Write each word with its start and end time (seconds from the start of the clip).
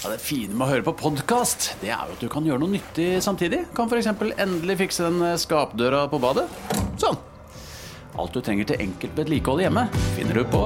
Ja, 0.00 0.08
det 0.08 0.22
fine 0.24 0.54
med 0.56 0.64
å 0.64 0.70
høre 0.70 0.84
på 0.86 0.94
podkast, 0.96 1.74
det 1.82 1.90
er 1.92 2.08
jo 2.08 2.14
at 2.14 2.22
du 2.24 2.28
kan 2.32 2.46
gjøre 2.48 2.62
noe 2.62 2.72
nyttig 2.72 3.18
samtidig. 3.20 3.66
Kan 3.76 3.90
f.eks. 3.90 4.06
endelig 4.40 4.78
fikse 4.80 5.04
den 5.04 5.20
skapdøra 5.36 6.06
på 6.08 6.16
badet. 6.22 6.46
Sånn. 6.96 7.18
Alt 8.16 8.32
du 8.32 8.40
trenger 8.40 8.70
til 8.70 8.80
enkelt 8.80 9.12
vedlikehold 9.20 9.60
hjemme, 9.60 9.82
finner 10.16 10.40
du 10.40 10.46
på 10.48 10.62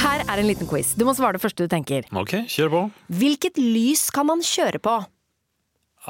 Her 0.00 0.24
er 0.26 0.42
en 0.42 0.50
liten 0.50 0.66
quiz. 0.66 0.96
Du 0.98 1.06
må 1.06 1.14
svare 1.14 1.38
det 1.38 1.44
første 1.44 1.70
du 1.70 1.70
tenker. 1.70 2.10
Ok, 2.10 2.40
kjør 2.50 2.74
på. 2.74 2.82
Hvilket 3.22 3.62
lys 3.62 4.08
kan 4.10 4.26
man 4.26 4.42
kjøre 4.42 4.82
på? 4.82 4.98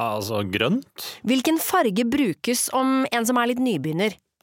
Altså 0.01 0.41
grønt. 0.49 1.05
Hvilken 1.21 1.61
farge 1.61 2.09
brukes 2.09 2.71
om 2.73 3.03
en 3.13 3.29
som 3.29 3.37
er 3.37 3.53
litt 3.53 3.61
nybegynner? 3.61 4.17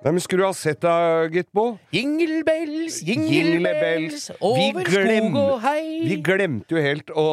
Nei, 0.00 0.12
men 0.16 0.22
Skulle 0.24 0.46
du 0.46 0.46
ha 0.48 0.54
sett 0.56 0.80
da, 0.80 0.92
Gitbo? 1.28 1.74
Jinglebells, 1.92 3.02
jinglebells, 3.02 3.02
jingle, 3.04 3.34
Jingle 3.34 3.72
bells, 3.76 4.28
bells. 4.30 4.38
over 4.40 4.86
skog 4.88 5.36
og 5.36 5.58
hei. 5.60 5.82
Vi 6.08 6.16
glemte 6.24 6.72
jo 6.72 6.80
helt 6.80 7.12
å, 7.12 7.24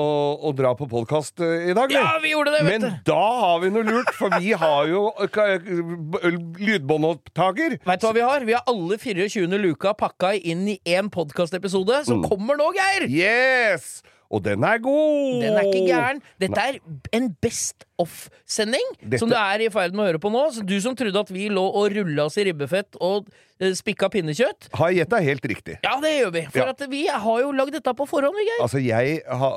å 0.44 0.52
dra 0.58 0.74
på 0.76 0.88
podkast 0.92 1.40
i 1.40 1.72
dag. 1.78 1.94
Ja, 1.96 2.18
vi. 2.20 2.34
gjorde 2.34 2.52
det, 2.58 2.66
vet 2.68 2.84
Men 2.84 2.98
da 3.08 3.22
har 3.40 3.62
vi 3.64 3.72
noe 3.72 3.88
lurt, 3.88 4.12
for 4.20 4.36
vi 4.44 4.52
har 4.60 4.92
jo 4.92 5.06
ø, 5.16 6.34
lydbåndopptaker. 6.68 7.78
Vet 7.88 8.04
du 8.04 8.08
hva 8.10 8.14
vi 8.20 8.26
har? 8.28 8.46
Vi 8.52 8.58
har 8.58 8.68
alle 8.68 9.00
24. 9.00 9.48
luka 9.64 9.96
pakka 9.98 10.34
inn 10.36 10.68
i 10.76 10.78
én 10.84 11.08
podkastepisode 11.14 12.04
som 12.08 12.20
Mm. 12.20 12.28
kommer 12.30 12.58
nå, 12.60 12.72
Geir! 12.76 13.08
Yes! 13.08 14.02
Og 14.30 14.44
den 14.44 14.64
er 14.68 14.78
god! 14.84 15.42
Den 15.42 15.54
er 15.56 15.68
ikke 15.70 15.86
gæren. 15.88 16.22
Dette 16.42 16.60
er 16.60 16.80
en 17.16 17.30
Best 17.42 17.86
of-sending 17.98 18.90
Dette- 19.00 19.20
som 19.22 19.30
du 19.32 19.36
er 19.40 19.64
i 19.64 19.70
ferd 19.72 19.94
med 19.96 20.04
å 20.04 20.08
høre 20.12 20.20
på 20.24 20.32
nå. 20.34 20.42
Så 20.52 20.66
du 20.68 20.76
som 20.84 20.96
trodde 21.00 21.20
at 21.20 21.32
vi 21.32 21.48
lå 21.54 21.64
og 21.64 21.92
rulla 21.96 22.26
oss 22.28 22.38
i 22.38 22.44
ribbefett 22.50 23.00
og 23.00 23.30
spikka 23.78 24.08
pinnekjøtt 24.14 24.68
Har 24.78 24.92
gjetta 24.94 25.18
helt 25.24 25.46
riktig. 25.50 25.78
Ja, 25.84 25.96
det 26.04 26.12
gjør 26.20 26.32
vi. 26.36 26.42
For 26.54 26.60
Ja. 26.60 26.88
vi 26.92 27.02
har 27.08 27.40
jo 27.42 27.52
lagd 27.58 27.72
dette 27.74 27.94
på 27.98 28.06
forhånd, 28.08 28.36
vi, 28.38 28.46
Geir. 28.46 28.62
Altså, 28.62 28.82
jeg 28.84 29.22
ha, 29.28 29.50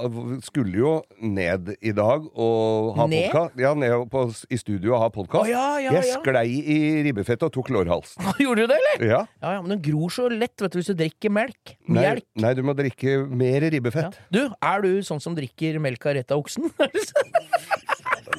skulle 0.43 0.77
jo 0.79 0.93
ned 1.21 1.75
i 1.83 1.93
dag 1.93 2.25
og 2.35 2.97
ha 2.97 3.07
Ned? 3.07 3.31
podkast. 3.31 3.59
Ja, 3.61 3.75
ned 3.75 4.07
på, 4.11 4.25
i 4.51 4.57
studio 4.57 4.95
og 4.97 5.01
ha 5.05 5.09
podkast. 5.13 5.45
Å, 5.45 5.49
ja, 5.51 5.67
ja, 5.85 5.93
jeg 5.99 6.15
sklei 6.17 6.47
i 6.65 6.79
ribbefettet 7.09 7.43
og 7.49 7.53
tok 7.53 7.69
lårhalsen. 7.77 8.25
Gjorde 8.45 8.65
du 8.67 8.73
det, 8.73 8.79
eller? 8.81 9.07
Ja. 9.11 9.21
Ja, 9.43 9.61
Men 9.61 9.77
den 9.77 9.83
gror 9.85 10.09
så 10.15 10.29
lett 10.33 10.57
vet 10.61 10.73
du, 10.73 10.79
hvis 10.81 10.91
du 10.93 10.97
drikker 10.97 11.31
melk. 11.31 11.77
Nei, 11.87 12.01
Melk. 12.07 12.27
nei, 12.41 12.55
du 12.55 12.63
må 12.65 12.75
drikke 12.79 13.19
mer 13.29 13.69
ribbefett. 13.71 14.17
Du, 14.33 14.47
er 14.49 14.83
du 14.87 15.03
sånn 15.07 15.21
som 15.21 15.37
drikker 15.37 15.79
melka 15.83 16.15
rett 16.17 16.31
av 16.33 16.41
oksen? 16.41 16.71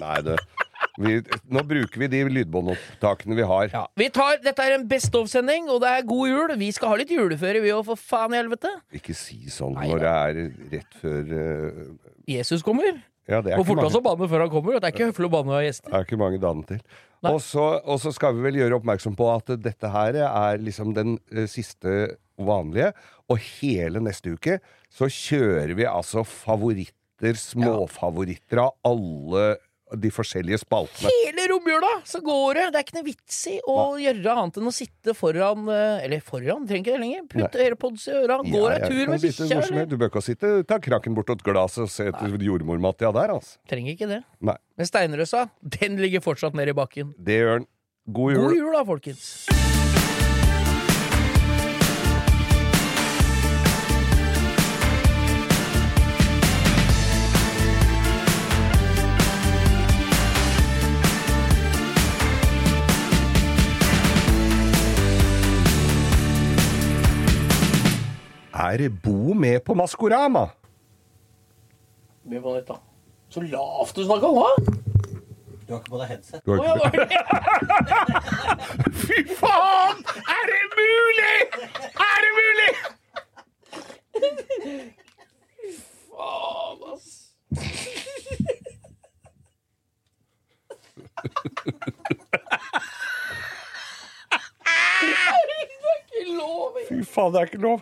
Nei, 0.02 0.18
det 0.26 0.38
vi, 1.04 1.18
Nå 1.52 1.64
bruker 1.68 2.04
vi 2.04 2.10
de 2.12 2.24
lydbåndopptakene 2.38 3.38
vi 3.38 3.46
har. 3.52 3.70
ja. 3.74 3.84
vi 3.98 4.10
tar, 4.14 4.40
Dette 4.44 4.66
er 4.66 4.78
en 4.78 4.88
Best 4.90 5.16
of-sending, 5.18 5.70
og 5.72 5.82
det 5.84 5.92
er 5.92 6.08
god 6.08 6.32
jul. 6.32 6.56
Vi 6.62 6.72
skal 6.76 6.94
ha 6.94 7.00
litt 7.02 7.14
juleføre, 7.14 7.62
vi 7.64 7.74
òg, 7.76 7.86
for 7.90 8.00
faen 8.00 8.36
i 8.36 8.42
helvete. 8.42 8.72
Ikke 8.98 9.16
si 9.18 9.44
sånn 9.52 9.78
Nei, 9.78 9.88
når 9.92 10.04
det 10.04 10.12
er 10.18 10.42
rett 10.76 11.00
før 11.02 11.32
uh... 11.38 11.86
Jesus 12.30 12.66
kommer. 12.66 13.02
Ja, 13.30 13.40
det 13.44 13.54
er 13.54 13.62
Og 13.62 13.68
forta 13.68 13.86
mange, 13.86 13.94
så 13.94 14.02
banne 14.04 14.28
før 14.32 14.46
han 14.46 14.52
kommer. 14.52 14.78
Det 14.80 14.90
er 14.90 14.96
ikke 14.96 15.10
høflig 15.12 15.30
å 15.30 15.34
banne 15.36 15.58
av 15.60 15.64
gjester. 15.66 15.92
det 15.92 16.00
er 16.00 16.08
ikke 16.08 16.20
mange 16.22 16.42
dagene 16.42 16.68
til. 16.74 16.84
Og 17.30 17.38
så, 17.46 17.66
og 17.86 18.00
så 18.02 18.12
skal 18.16 18.34
vi 18.34 18.46
vel 18.48 18.58
gjøre 18.58 18.80
oppmerksom 18.80 19.16
på 19.18 19.28
at 19.30 19.52
dette 19.62 19.92
her 19.94 20.18
er 20.26 20.62
liksom 20.62 20.96
den 20.98 21.20
uh, 21.34 21.46
siste 21.50 22.16
vanlige. 22.42 22.92
Og 23.30 23.42
hele 23.62 24.02
neste 24.04 24.34
uke 24.36 24.58
så 24.92 25.08
kjører 25.12 25.76
vi 25.78 25.88
altså 25.88 26.26
favoritter, 26.28 27.38
småfavoritter 27.38 28.64
av 28.66 28.74
alle 28.90 29.46
de 29.98 30.12
forskjellige 30.14 30.62
spaltene. 30.62 31.10
Hele 31.26 31.48
romjula 31.52 31.90
så 32.08 32.22
går 32.24 32.60
det! 32.60 32.66
Det 32.72 32.80
er 32.80 32.86
ikke 32.86 32.98
noe 33.00 33.08
vits 33.08 33.40
i 33.52 33.56
å 33.68 33.76
gjøre 34.00 34.36
annet 34.38 34.60
enn 34.62 34.70
å 34.70 34.74
sitte 34.76 35.16
foran 35.18 35.68
eh, 35.72 36.06
Eller 36.06 36.24
foran, 36.26 36.68
trenger 36.70 36.82
ikke 36.86 36.96
det 36.96 37.02
lenger. 37.04 37.26
Putt 37.34 37.58
AirPods 37.66 38.08
i 38.08 38.16
øra, 38.22 38.38
går 38.46 38.68
Ja, 38.78 38.88
tur 38.88 39.12
med 39.12 39.26
bikkja? 39.26 39.86
Du 39.92 39.98
bør 39.98 40.12
ikke 40.14 40.24
sitte 40.26 40.54
ta 40.70 40.80
krakken 40.84 41.18
bortåt 41.18 41.44
glasset 41.46 41.86
og 41.88 41.92
se 41.92 42.08
etter 42.12 42.38
jordmormatja 42.48 43.12
der, 43.16 43.36
altså. 43.38 43.58
Trenger 43.72 43.96
ikke 43.98 44.10
det. 44.12 44.22
Nei, 44.40 44.58
Men 44.80 44.90
steinrøsa, 44.90 45.48
den 45.80 46.00
ligger 46.02 46.24
fortsatt 46.24 46.56
nede 46.58 46.76
i 46.76 46.78
bakken. 46.78 47.14
det 47.20 47.42
gjør 47.44 47.60
den. 47.62 47.70
God 48.12 48.34
jul. 48.34 48.42
God 48.48 48.58
jul 48.58 48.74
da, 48.80 48.86
folkens. 48.88 49.71
Er 68.62 68.90
Bo 68.90 69.34
med 69.34 69.64
på 69.66 69.74
Maskorama? 69.74 70.50
Begynn 72.24 72.44
på 72.44 72.52
nytt, 72.54 72.68
da. 72.68 72.76
Så 73.34 73.42
lavt 73.42 73.96
du 73.98 74.04
snakka 74.06 74.28
nå! 74.30 74.44
Du 75.66 75.74
har 75.74 75.82
Å, 75.82 75.82
ja, 75.82 75.82
ikke 75.82 75.92
var 75.98 76.92
det- 76.94 77.10
Fy 79.02 79.18
faen! 79.40 79.98
Er 80.36 80.44
det 80.52 80.62
mulig?! 80.78 81.38
Er 82.06 82.20
det 82.26 82.32
mulig?! 82.38 82.72
Faen, 86.12 86.80
ass. 86.94 87.08
Det 95.02 95.18
er 95.18 95.98
ikke 96.06 96.36
lov! 96.38 96.78
Fy 96.90 97.02
faen, 97.08 97.34
det 97.34 97.42
er 97.42 97.50
ikke 97.50 97.64
lov. 97.66 97.80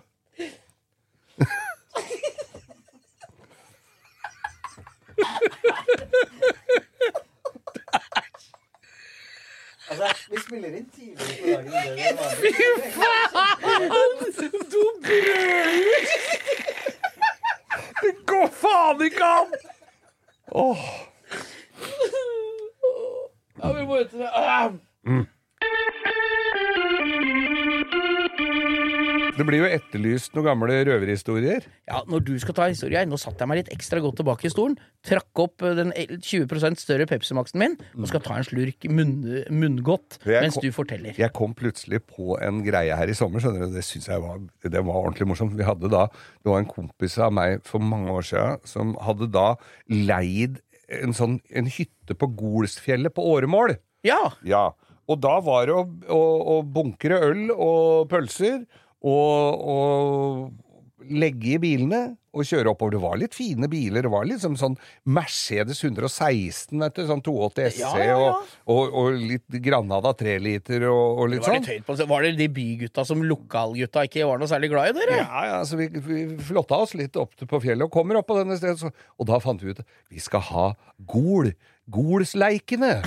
Noen 30.39 30.47
gamle 30.47 30.77
røverhistorier. 30.88 31.67
Ja, 31.89 32.00
når 32.09 32.23
du 32.25 32.31
skal 32.41 32.55
ta 32.57 32.66
historie 32.72 33.03
Nå 33.09 33.19
satt 33.22 33.39
jeg 33.44 33.50
meg 33.51 33.59
litt 33.61 33.72
ekstra 33.75 34.01
godt 34.03 34.17
tilbake 34.22 34.47
i 34.47 34.51
stolen. 34.53 34.77
Trakk 35.05 35.41
opp 35.44 35.63
eh, 35.67 35.75
den 35.77 35.94
20% 35.94 36.81
større 36.81 37.05
Pepsi 37.09 37.35
Max-en 37.38 37.61
min 37.61 37.75
og 38.00 38.07
skal 38.09 38.23
ta 38.25 38.39
en 38.39 38.47
slurk 38.47 38.88
munn, 38.89 39.13
munngodt 39.53 40.17
mens 40.27 40.55
kom- 40.57 40.66
du 40.66 40.72
forteller. 40.75 41.19
Jeg 41.19 41.33
kom 41.35 41.53
plutselig 41.59 42.01
på 42.09 42.39
en 42.41 42.63
greie 42.66 42.95
her 42.95 43.11
i 43.11 43.17
sommer, 43.17 43.44
skjønner 43.44 43.67
du. 43.67 43.75
Det 43.77 43.85
syns 43.88 44.09
jeg 44.09 44.23
var, 44.23 44.39
det 44.63 44.81
var 44.88 45.01
ordentlig 45.03 45.27
morsomt. 45.29 45.55
Vi 45.59 45.67
hadde 45.67 45.91
da, 45.91 46.07
Det 46.44 46.50
var 46.51 46.63
en 46.63 46.69
kompis 46.71 47.17
av 47.21 47.33
meg 47.35 47.61
for 47.67 47.83
mange 47.83 48.09
år 48.16 48.25
siden 48.31 48.63
som 48.69 48.95
hadde 49.06 49.29
da 49.35 49.51
leid 49.91 50.59
en 50.89 51.13
sånn 51.13 51.39
en 51.53 51.67
hytte 51.69 52.16
på 52.17 52.29
Golsfjellet 52.39 53.13
på 53.13 53.21
Åremål. 53.35 53.75
Ja! 54.07 54.31
Ja. 54.47 54.69
Og 55.09 55.18
da 55.21 55.39
var 55.42 55.65
det 55.65 55.74
å, 55.74 55.83
å, 56.13 56.19
å 56.53 56.56
bunkre 56.65 57.18
øl 57.30 57.47
og 57.56 58.09
pølser 58.12 58.63
og, 59.07 59.69
og 59.75 61.10
legge 61.10 61.56
i 61.56 61.62
bilene 61.62 62.01
og 62.30 62.46
kjøre 62.46 62.69
oppover. 62.72 62.94
Det 62.94 63.01
var 63.01 63.18
litt 63.18 63.36
fine 63.36 63.69
biler. 63.72 64.04
Det 64.06 64.12
var 64.13 64.28
liksom 64.28 64.56
sånn 64.60 64.75
Mercedes 65.10 65.81
116, 65.81 66.75
vet 66.78 67.00
du, 67.00 67.04
sånn 67.10 67.24
280 67.25 67.72
SC 67.72 67.80
Ja, 67.81 67.94
ja, 67.98 68.06
ja. 68.12 68.34
Og, 68.69 68.75
og, 68.75 68.98
og 69.01 69.24
litt 69.31 69.57
Granada 69.66 70.13
3 70.18 70.36
liter 70.44 70.86
og, 70.92 71.24
og 71.24 71.31
litt 71.34 71.48
sånn. 71.48 71.66
Var 72.12 72.28
det 72.28 72.36
de 72.40 72.50
bygutta 72.60 73.06
som 73.07 73.24
lokalgutta 73.25 74.06
ikke 74.10 74.28
var 74.30 74.42
noe 74.42 74.51
særlig 74.51 74.72
glad 74.74 74.92
i, 74.92 74.98
dere? 75.00 75.18
Ja, 75.24 75.45
ja, 75.54 75.57
så 75.66 75.80
vi, 75.80 75.90
vi 75.90 76.22
flotta 76.52 76.84
oss 76.86 76.94
litt 77.00 77.18
opp 77.19 77.34
på 77.40 77.63
fjellet 77.63 77.88
og 77.88 77.95
kommer 77.95 78.22
opp 78.22 78.30
på 78.30 78.38
denne 78.42 78.60
stedet. 78.60 78.78
Så, 78.84 78.94
og 78.94 79.31
da 79.31 79.42
fant 79.44 79.66
vi 79.66 79.74
ut 79.74 79.81
at 79.81 80.00
vi 80.13 80.22
skal 80.24 80.45
ha 80.52 80.69
gol. 81.10 81.54
Golsleikene. 81.90 83.00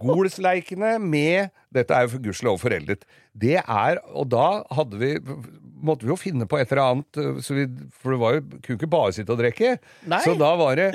Golsleikene 0.00 0.96
med 1.00 1.52
Dette 1.72 1.94
er 1.94 2.06
jo 2.06 2.14
for 2.16 2.24
gudskjelov 2.24 2.58
foreldet. 2.60 3.06
Det 3.36 3.58
er 3.60 4.00
Og 4.14 4.28
da 4.32 4.62
hadde 4.76 5.00
vi 5.00 5.14
måtte 5.86 6.06
vi 6.06 6.12
jo 6.12 6.16
finne 6.18 6.46
på 6.48 6.58
et 6.58 6.70
eller 6.72 6.82
annet, 6.82 7.18
eh, 7.20 7.40
så 7.44 7.56
vi, 7.56 7.66
for 8.00 8.14
det 8.14 8.20
var 8.22 8.36
jo, 8.36 8.44
kunne 8.64 8.78
ikke 8.78 8.90
bare 8.90 9.12
sitte 9.16 9.34
og 9.34 9.40
drikke. 9.42 9.74
Så 10.24 10.32
da 10.40 10.52
var 10.58 10.78
det 10.78 10.86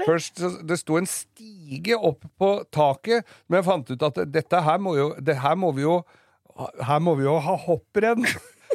det. 0.00 0.08
Først 0.08 0.42
Det 0.68 0.78
sto 0.80 0.98
en 0.98 1.08
stige 1.08 1.96
opp 1.96 2.26
på 2.40 2.50
taket, 2.74 3.24
men 3.48 3.60
jeg 3.60 3.68
fant 3.68 3.94
ut 3.94 4.06
at 4.10 4.20
dette 4.34 4.64
her 4.66 4.82
må 4.82 4.96
jo 4.98 5.12
det 5.20 5.38
her 5.44 5.54
må 5.56 5.72
vi 5.76 5.86
jo 5.86 6.02
Her 6.86 7.00
må 7.02 7.16
vi 7.18 7.24
jo 7.26 7.38
ha 7.42 7.56
hopprenn. 7.58 8.26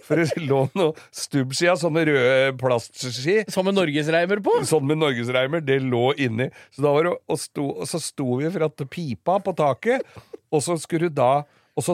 For 0.06 0.20
det 0.22 0.44
lå 0.44 0.62
noe 0.78 0.94
stubbski 1.16 1.70
av 1.72 1.80
sånne 1.82 2.04
røde 2.10 2.54
plastski. 2.60 3.40
Som 3.52 3.68
med 3.70 3.78
norgesreimer 3.78 4.42
på. 4.46 4.56
Sånn 4.70 4.88
med 4.90 5.02
norgesreimer, 5.02 5.64
det 5.66 5.80
lå 5.86 6.12
inni. 6.22 6.50
Så 6.76 6.86
da 6.86 6.94
var 6.96 7.10
det, 7.10 7.16
og, 7.28 7.40
sto, 7.42 7.68
og 7.82 7.90
så 7.90 8.02
sto 8.04 8.40
vi 8.40 8.52
for 8.54 8.68
at 8.70 8.86
pipa 8.94 9.40
på 9.44 9.56
taket, 9.58 10.06
og 10.50 10.64
så 10.66 10.78
skulle 10.82 11.10
du 11.12 11.20
da 11.22 11.44
Og 11.78 11.84
så 11.86 11.94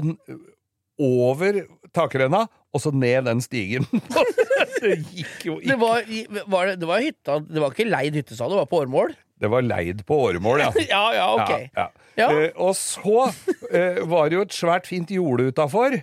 over 1.01 1.57
takrenna, 1.93 2.45
og 2.73 2.81
så 2.81 2.91
ned 2.95 3.25
den 3.27 3.41
stigen. 3.43 3.85
det 4.81 4.95
gikk 5.11 5.43
jo 5.47 5.57
Det 5.59 5.75
ikke. 5.75 5.77
var, 5.81 6.07
var, 6.47 6.69
det, 6.71 6.79
det 6.81 6.87
var 6.89 7.03
hytta 7.03 7.35
Det 7.43 7.61
var 7.63 7.75
ikke 7.75 7.87
leid 7.89 8.17
hyttesal, 8.21 8.51
det 8.51 8.61
var 8.63 8.69
på 8.71 8.79
Årmål. 8.85 9.13
Det 9.35 9.49
var 9.51 9.65
leid 9.67 10.05
på 10.07 10.15
åremål, 10.29 10.61
ja. 10.63 10.69
Ja, 10.93 11.03
ja, 11.17 11.25
ok. 11.35 11.49
Ja, 11.51 11.67
ja. 11.75 11.87
Ja. 12.15 12.27
Eh, 12.31 12.51
og 12.55 12.71
så 12.79 13.25
eh, 13.67 13.97
var 14.07 14.29
det 14.31 14.37
jo 14.37 14.43
et 14.45 14.55
svært 14.55 14.87
fint 14.87 15.09
jorde 15.11 15.49
utafor. 15.51 15.97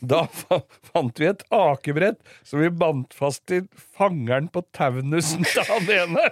Da 0.00 0.24
fa 0.32 0.62
fant 0.92 1.20
vi 1.20 1.28
et 1.28 1.42
akebrett 1.52 2.20
som 2.46 2.62
vi 2.62 2.70
bandt 2.72 3.14
fast 3.16 3.44
til 3.50 3.66
fangeren 3.98 4.48
på 4.52 4.62
taunusen 4.76 5.44
til 5.44 5.66
han 5.68 5.90
ene. 5.96 6.28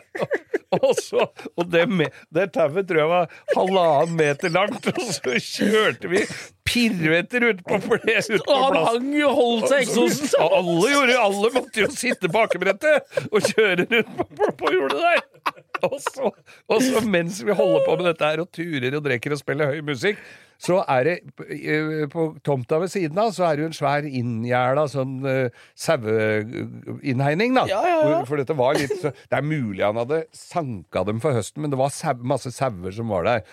Og, 0.69 0.91
så, 1.01 1.25
og 1.57 1.71
det, 1.73 1.87
det 2.35 2.51
tauet 2.53 2.89
tror 2.89 2.99
jeg 3.01 3.09
var 3.09 3.31
halvannen 3.55 4.17
meter 4.19 4.53
langt, 4.53 4.89
og 4.91 4.99
så 5.01 5.39
kjørte 5.41 6.11
vi 6.13 6.25
pirvetter 6.69 7.47
ut 7.49 7.63
på, 7.65 7.79
plass. 7.87 8.29
Og 8.37 8.51
han 8.53 8.77
hang 8.85 9.07
jo 9.17 9.31
holdt 9.33 9.71
seg 9.71 9.87
eksosen. 9.87 10.29
sånn. 10.35 10.57
alle, 10.59 10.91
gjorde, 10.93 11.17
alle 11.23 11.53
måtte 11.55 11.85
jo 11.85 11.89
sitte 11.95 12.29
på 12.33 12.43
akebrettet 12.45 13.25
og 13.31 13.49
kjøre 13.49 13.87
rundt 13.87 14.13
på, 14.19 14.29
på, 14.41 14.51
på 14.61 14.75
jordet 14.77 15.01
der. 15.07 15.55
Og 15.89 15.97
så, 16.03 16.35
og 16.69 16.85
så 16.85 17.01
mens 17.07 17.41
vi 17.47 17.55
holder 17.55 17.87
på 17.87 17.97
med 17.97 18.11
dette 18.11 18.29
her 18.29 18.45
og 18.45 18.53
turer 18.53 18.99
og 18.99 19.05
drikker 19.09 19.37
og 19.37 19.41
spiller 19.41 19.73
høy 19.73 19.81
musikk, 19.87 20.21
så 20.59 20.81
er 20.91 21.07
det 21.07 21.15
eh, 21.55 22.09
på 22.11 22.33
tomta 22.43 22.81
ved 22.83 22.91
siden 22.91 23.19
av 23.23 23.31
så 23.35 23.47
er 23.47 23.57
det 23.57 23.63
jo 23.63 23.69
en 23.71 23.77
svær 23.79 24.07
inngjerda 24.07 24.89
sånn 24.91 25.15
uh, 25.23 25.67
saueinnhegning, 25.79 27.55
da. 27.55 27.63
Ja, 27.71 27.83
ja, 27.87 27.99
ja. 28.11 28.21
For, 28.27 28.41
dette 28.41 28.57
var 28.59 28.79
litt 28.79 28.97
så, 28.99 29.13
Det 29.15 29.39
er 29.39 29.47
mulig 29.47 29.85
han 29.87 30.01
hadde 30.01 30.25
sanka 30.35 31.05
dem 31.07 31.23
for 31.23 31.39
høsten, 31.39 31.63
men 31.63 31.71
det 31.71 31.79
var 31.79 31.95
sau, 31.95 32.17
masse 32.27 32.51
sauer 32.57 32.95
som 32.97 33.15
var 33.15 33.29
der. 33.29 33.45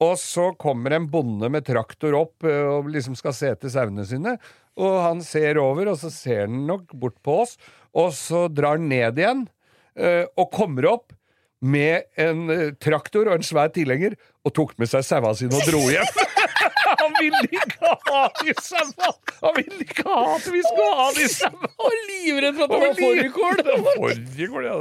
Og 0.00 0.14
så 0.20 0.48
kommer 0.60 0.96
en 0.96 1.08
bonde 1.12 1.50
med 1.52 1.66
traktor 1.68 2.16
opp 2.16 2.46
eh, 2.48 2.62
og 2.64 2.88
liksom 2.92 3.18
skal 3.20 3.36
se 3.36 3.52
etter 3.52 3.72
sauene 3.72 4.06
sine. 4.08 4.38
Og 4.80 4.96
han 5.04 5.20
ser 5.24 5.60
over, 5.60 5.92
og 5.92 6.00
så 6.00 6.08
ser 6.12 6.46
han 6.46 6.64
nok 6.68 6.96
bort 6.96 7.18
på 7.24 7.42
oss, 7.44 7.56
og 7.96 8.16
så 8.16 8.46
drar 8.52 8.80
han 8.80 8.88
ned 8.92 9.20
igjen. 9.20 9.46
Og 10.36 10.50
kommer 10.52 10.84
opp 10.90 11.14
med 11.64 12.04
en 12.20 12.74
traktor 12.76 13.30
og 13.30 13.38
en 13.38 13.46
svær 13.48 13.72
tilhenger, 13.72 14.18
og 14.44 14.52
tok 14.52 14.74
med 14.76 14.92
seg 14.92 15.06
saua 15.08 15.32
sine 15.38 15.56
og 15.56 15.64
dro 15.64 15.80
hjem. 15.88 16.12
Han 17.06 17.14
ville 17.22 17.42
ikke 17.46 17.90
ha 18.10 18.22
de 18.40 18.54
sauene! 18.58 19.10
Han 19.40 19.54
ville 19.56 19.84
ikke 19.86 20.04
ha 20.08 20.22
at 20.34 20.46
vi 20.50 20.62
skulle 20.64 20.94
ha 20.98 21.06
de 21.16 21.28
sauene! 21.30 21.70
Og 21.86 21.96
livredd 22.10 22.58
for 22.58 22.66
at 22.66 22.72
det 22.72 22.80
var 22.82 22.96
fårikål. 23.00 23.62
Fårikål, 23.94 24.66
ja. 24.66 24.76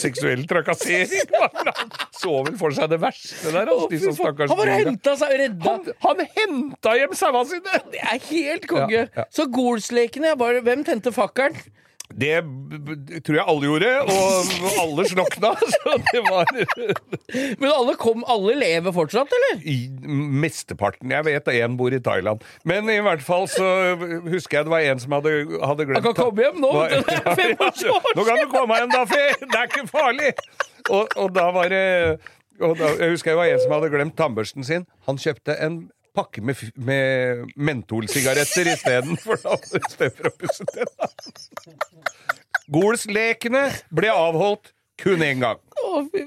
Seksuell 0.00 0.46
trakassering. 0.48 1.32
Han 1.66 1.72
så 2.16 2.34
vel 2.46 2.56
for 2.60 2.74
seg 2.76 2.90
det 2.94 3.00
verste 3.02 3.52
der. 3.52 3.68
Altså, 3.68 3.88
de 3.92 4.00
som 4.00 4.16
stakkars 4.16 4.52
Han 4.52 4.60
bare 4.62 4.76
henta 4.80 5.16
seg 5.20 5.34
redda. 5.42 5.72
han, 5.76 5.90
han 6.06 6.22
henta 6.38 6.94
hjem 6.98 7.16
sauene 7.18 7.44
sine! 7.50 7.80
Det 7.92 8.02
er 8.02 8.22
helt 8.30 8.68
konge. 8.70 9.02
Ja, 9.04 9.08
ja. 9.20 9.26
Så 9.34 9.48
Golslekene, 9.52 10.32
hvem 10.40 10.86
tente 10.86 11.12
fakkelen? 11.14 11.58
Det 12.14 12.36
tror 13.26 13.36
jeg 13.36 13.44
alle 13.50 13.66
gjorde, 13.66 13.88
og 14.06 14.76
alle 14.82 15.06
slokna. 15.10 15.50
Så 15.74 15.94
det 16.12 16.22
var 16.26 16.50
Men 17.58 17.70
alle 17.72 17.96
kom, 18.00 18.22
alle 18.30 18.54
lever 18.60 18.94
fortsatt, 18.94 19.32
eller? 19.38 19.64
i 19.66 19.76
mesteparten. 20.06 21.10
Jeg 21.10 21.26
vet 21.26 21.50
én 21.56 21.76
bor 21.76 21.94
i 21.94 22.00
Thailand. 22.00 22.44
Men 22.64 22.88
i 22.92 23.00
hvert 23.02 23.24
fall 23.26 23.48
så 23.50 23.66
husker 24.28 24.60
jeg 24.60 24.68
det 24.68 24.74
var 24.74 24.86
en 24.86 25.02
som 25.02 25.16
hadde, 25.18 25.34
hadde 25.60 25.88
glemt 25.88 25.98
Han 25.98 26.06
kan 26.06 26.18
komme 26.20 26.46
hjem 26.46 26.62
nå. 26.62 26.72
Var. 26.76 26.96
Det 27.06 27.18
er 27.18 27.36
fem 27.42 27.66
år 27.66 27.82
Ja, 27.82 27.98
Nå 28.16 28.24
kan 28.28 28.40
du 28.40 28.46
komme 28.54 28.80
hjem, 28.80 28.94
da, 28.94 29.04
Det 29.10 29.60
er 29.60 29.68
ikke 29.70 29.86
farlig! 29.90 30.32
Og, 30.86 31.08
og 31.18 31.34
da 31.34 31.50
var 31.54 31.70
det 31.72 31.84
da, 32.60 32.92
Jeg 33.00 33.10
husker 33.12 33.34
det 33.34 33.38
var 33.40 33.50
en 33.52 33.60
som 33.60 33.74
hadde 33.76 33.90
glemt 33.92 34.16
tannbørsten 34.18 34.64
sin. 34.64 34.86
Han 35.08 35.18
kjøpte 35.20 35.56
en 35.60 35.80
pakke 36.16 36.42
med, 36.44 36.60
med 36.80 37.44
mentolsigaretter 37.56 38.72
istedenfor 38.72 39.36
i 39.80 39.82
stedet 39.92 40.14
for 40.16 40.30
å 40.30 40.34
pusse 40.40 40.66
tennene. 40.72 41.10
Golslekene 42.72 43.66
ble 43.94 44.10
avholdt 44.10 44.72
kun 44.98 45.22
én 45.22 45.42
gang. 45.44 45.60
Å, 45.84 46.00
fy. 46.10 46.24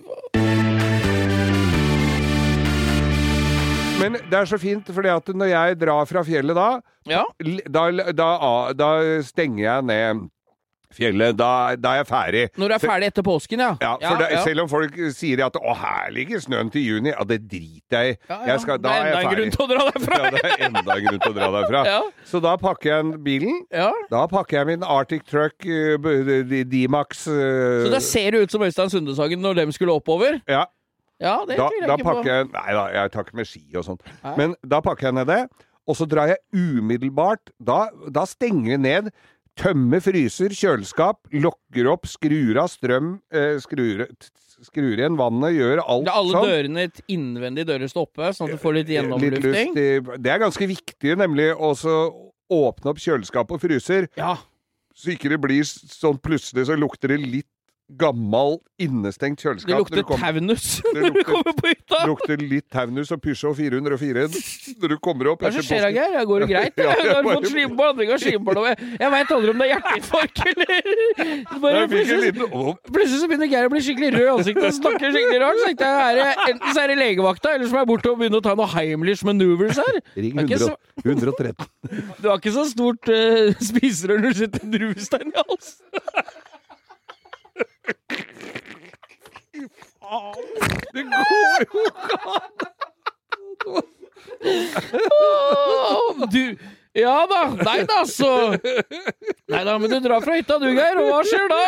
Men 4.00 4.16
det 4.32 4.38
er 4.40 4.48
så 4.48 4.56
fint, 4.62 4.88
fordi 4.96 5.10
at 5.12 5.28
når 5.36 5.50
jeg 5.52 5.80
drar 5.82 6.06
fra 6.08 6.22
fjellet 6.24 6.56
da, 6.56 6.70
Ja. 7.10 7.26
da, 7.68 7.84
da, 8.16 8.30
da 8.78 8.90
stenger 9.28 9.64
jeg 9.66 9.88
ned 9.90 10.22
fjellet. 10.94 11.36
Da, 11.38 11.76
da 11.76 11.92
er 11.94 12.00
jeg 12.04 12.08
ferdig. 12.10 12.44
Når 12.58 12.68
du 12.72 12.74
er 12.76 12.82
ferdig 12.84 13.08
etter 13.12 13.26
påsken, 13.26 13.60
ja. 13.64 13.70
Ja, 13.82 13.92
for 14.02 14.22
det, 14.24 14.28
ja. 14.34 14.42
Selv 14.44 14.64
om 14.64 14.70
folk 14.72 14.96
sier 15.16 15.44
at 15.46 15.54
'å, 15.60 15.76
her 15.78 16.10
ligger 16.12 16.40
snøen 16.42 16.72
til 16.74 16.82
juni', 16.82 17.14
ja, 17.14 17.24
det 17.24 17.40
driter 17.48 17.98
jeg 18.04 18.14
i. 18.14 18.18
Ja, 18.30 18.40
ja. 18.40 18.46
Jeg 18.54 18.62
skal- 18.62 18.78
Da 18.82 18.90
det 18.90 18.98
er 18.98 19.02
er 19.02 19.08
enda 19.08 19.20
jeg 19.20 19.26
en 19.26 19.36
grunn 19.36 19.52
ferdig. 19.52 19.58
til 19.58 19.66
å 19.66 19.70
dra 19.70 19.92
derfra. 19.92 20.18
Ja, 20.24 20.30
det 20.30 20.44
er 20.46 20.66
enda 20.68 20.96
en 20.98 21.06
grunn 21.06 21.20
til 21.20 21.32
å 21.32 21.36
dra 21.36 21.50
derfra. 21.58 21.84
Ja. 21.94 22.02
Så 22.26 22.42
da 22.42 22.56
pakker 22.58 22.90
jeg 22.90 23.24
bilen. 23.24 23.62
Ja. 23.72 23.92
Da 24.10 24.26
pakker 24.28 24.58
jeg 24.58 24.66
min 24.68 24.84
Arctic 24.84 25.24
Truck 25.26 25.66
eh, 25.66 25.98
D-Max 26.64 27.28
eh, 27.28 27.86
Så 27.86 27.92
da 27.92 28.00
ser 28.00 28.32
det 28.32 28.42
ut 28.44 28.52
som 28.52 28.62
Øystein 28.62 28.90
Sundesagen 28.90 29.40
når 29.42 29.56
dem 29.56 29.72
skulle 29.72 29.94
oppover? 29.94 30.42
Ja, 30.48 30.66
Ja, 31.22 31.44
det 31.46 31.58
da, 31.58 31.68
da 31.86 31.96
jeg 31.98 32.06
pakker 32.06 32.24
jeg 32.32 32.46
Nei 32.54 32.74
da, 32.74 32.84
jeg 32.94 33.12
tar 33.12 33.24
ikke 33.26 33.36
med 33.36 33.46
ski 33.48 33.64
og 33.76 33.84
sånt. 33.84 34.02
Men 34.38 34.56
da 34.66 34.80
pakker 34.82 35.10
jeg 35.10 35.14
ned 35.20 35.28
det, 35.28 35.50
og 35.88 35.96
så 35.98 36.06
drar 36.08 36.28
jeg 36.32 36.38
umiddelbart 36.56 37.52
Da, 37.62 37.90
da 38.12 38.24
stenger 38.26 38.78
vi 38.78 38.78
ned. 38.78 39.12
Tømmer 39.60 40.00
fryser, 40.04 40.54
kjøleskap, 40.56 41.20
lokker 41.36 41.90
opp, 41.92 42.08
skrur 42.08 42.60
av 42.62 42.70
strøm, 42.72 43.18
eh, 43.34 43.58
skrur, 43.60 44.06
skrur 44.64 44.94
igjen 44.96 45.18
vannet, 45.20 45.52
gjør 45.58 45.82
alt 45.84 46.08
er 46.08 46.16
alle 46.16 46.32
sånn. 46.38 46.48
dørene 46.48 46.86
innvendige 47.12 47.68
dører 47.68 47.92
står 47.92 48.08
oppe, 48.08 48.30
sånn 48.38 48.48
at 48.48 48.56
du 48.56 48.62
får 48.64 48.74
litt 48.80 48.88
Litt 48.88 48.96
gjennomlufting. 48.96 49.76
i- 49.76 50.18
Det 50.18 50.32
er 50.32 50.40
ganske 50.40 50.68
viktig, 50.68 51.18
nemlig 51.18 51.50
å 51.56 51.74
åpne 52.50 52.86
opp 52.94 52.98
kjøleskap 52.98 53.52
og 53.52 53.60
fryser, 53.62 54.08
Ja. 54.16 54.38
så 54.96 55.12
ikke 55.16 55.30
det 55.30 55.42
blir 55.42 55.62
sånn 55.64 56.20
plutselig 56.22 56.66
så 56.68 56.78
lukter 56.80 57.10
det 57.10 57.20
litt 57.20 57.46
gammel, 57.98 58.60
innestengt 58.78 59.42
kjøleskap. 59.42 59.70
Det 59.72 59.78
lukter 59.82 60.04
kom, 60.06 60.20
taunus 60.22 60.66
når 60.94 61.16
du 61.16 61.24
kommer 61.30 61.56
på 61.58 61.72
hytta! 61.72 61.98
Det 61.98 62.10
lukter 62.12 62.44
litt 62.44 62.66
Taunus 62.70 63.10
og 63.16 63.22
Peugeot 63.24 63.58
404 63.58 64.26
når 64.80 64.94
du 64.94 64.98
kommer 65.02 65.32
opp 65.32 65.42
Hva 65.42 65.50
er 65.50 65.66
skjer. 65.66 65.88
Geir? 65.96 66.18
Går 66.30 66.46
det 66.46 66.50
greit? 66.52 66.78
Ja, 66.84 66.94
Jeg 66.94 67.16
har 67.18 67.26
fått 67.26 67.48
slimbar, 67.50 67.94
andre 67.96 68.06
gang 68.12 68.22
slimbar. 68.22 68.60
Jeg, 68.70 69.10
veit 69.16 69.34
aldri 69.36 69.54
om 69.54 69.64
det 69.64 69.68
er 69.68 69.72
hjerteinfarkt 69.74 70.44
eller 70.46 71.90
plutselig, 71.94 72.32
plutselig 72.94 73.20
så 73.24 73.30
begynner 73.32 73.50
Geir 73.52 73.70
å 73.70 73.74
bli 73.74 73.82
skikkelig 73.88 74.12
rød 74.16 74.26
i 74.28 74.32
ansiktet 74.36 74.68
og 74.70 74.76
snakker 74.78 75.16
skikkelig 75.16 75.42
rart. 75.44 75.60
Så 75.64 75.70
tenkte 75.72 75.90
jeg, 75.90 76.04
er 76.06 76.20
det, 76.22 76.28
enten 76.54 76.76
så 76.78 76.84
er 76.84 76.94
det 76.94 76.98
legevakta, 77.02 77.56
eller 77.58 77.70
så 77.72 77.76
må 77.78 77.82
jeg 77.84 77.90
bort 77.94 78.10
og 78.12 78.20
begynne 78.22 78.42
å 78.42 78.46
ta 78.46 78.54
noe 78.60 78.70
Heimlich 78.76 79.24
maneuvers 79.28 79.82
her. 79.82 80.00
Ring 80.20 80.38
Det 80.38 80.46
er 80.46 80.50
ikke 80.50 80.62
100, 80.62 80.70
så- 80.70 80.78
113. 81.10 81.72
Du 82.22 82.30
har 82.30 82.38
ikke 82.38 82.54
så 82.56 82.68
stort 82.70 83.10
uh, 83.10 83.50
spiserør 83.72 84.22
når 84.24 84.36
du 84.38 84.44
sitter 84.44 84.70
druestein 84.78 85.34
i 85.34 85.40
halsen. 85.42 86.06
Det 90.94 91.04
går 91.04 91.66
jo 91.66 91.84
Åh, 95.22 96.28
Du 96.32 96.58
Ja 96.94 97.28
da. 97.30 97.42
Nei 97.64 97.84
da, 97.86 98.06
så 98.08 98.32
Nei 99.50 99.64
da, 99.66 99.78
men 99.78 99.90
du 99.92 100.00
drar 100.04 100.22
fra 100.26 100.36
hytta 100.40 100.58
du, 100.62 100.70
Geir, 100.74 100.98
og 101.02 101.10
hva 101.12 101.22
skjer 101.28 101.48
da? 101.52 101.64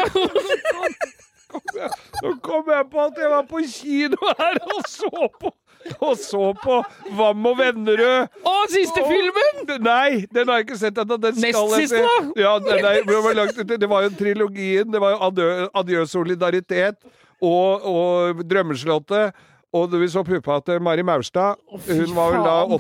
Nå 2.24 2.30
kom 2.46 2.70
jeg 2.72 2.86
på 2.92 3.00
at 3.06 3.20
jeg 3.20 3.30
var 3.32 3.44
på 3.50 3.62
kino 3.68 4.32
her 4.40 4.56
og 4.66 4.82
så 4.90 5.12
på 5.42 5.52
og 6.08 6.18
så 6.20 6.52
på 6.62 6.80
Vam 7.18 7.46
og 7.52 7.58
Vennerød. 7.60 8.42
Å, 8.48 8.56
siste 8.72 9.04
filmen! 9.08 9.64
Nei, 9.84 10.26
den 10.34 10.52
har 10.52 10.62
jeg 10.62 10.70
ikke 10.70 10.82
sett 10.82 11.02
ennå. 11.04 11.20
Den 11.22 11.38
skal 11.38 11.70
Nest 11.72 11.78
siste, 11.84 12.02
se. 12.02 12.08
da? 12.08 12.42
Ja, 12.44 12.56
den 12.64 12.84
nei, 12.86 12.96
det, 13.08 13.22
var 13.28 13.38
langt, 13.38 13.64
det 13.72 13.90
var 13.90 14.08
jo 14.08 14.14
trilogien. 14.20 14.92
Det 14.92 15.02
var 15.04 15.16
jo 15.16 15.22
Adjø, 15.30 15.48
Adjø 15.84 16.04
solidaritet 16.10 17.00
og, 17.42 17.88
og 17.88 18.44
Drømmeslottet. 18.48 19.48
Og 19.72 19.94
vi 19.96 20.08
så 20.12 20.20
puppa 20.28 20.58
til 20.68 20.82
Mari 20.84 21.04
Maurstad, 21.08 21.56
hun 21.72 22.10
var 22.16 22.34
vel 22.34 22.42
da 22.44 22.56
faen. 22.60 22.74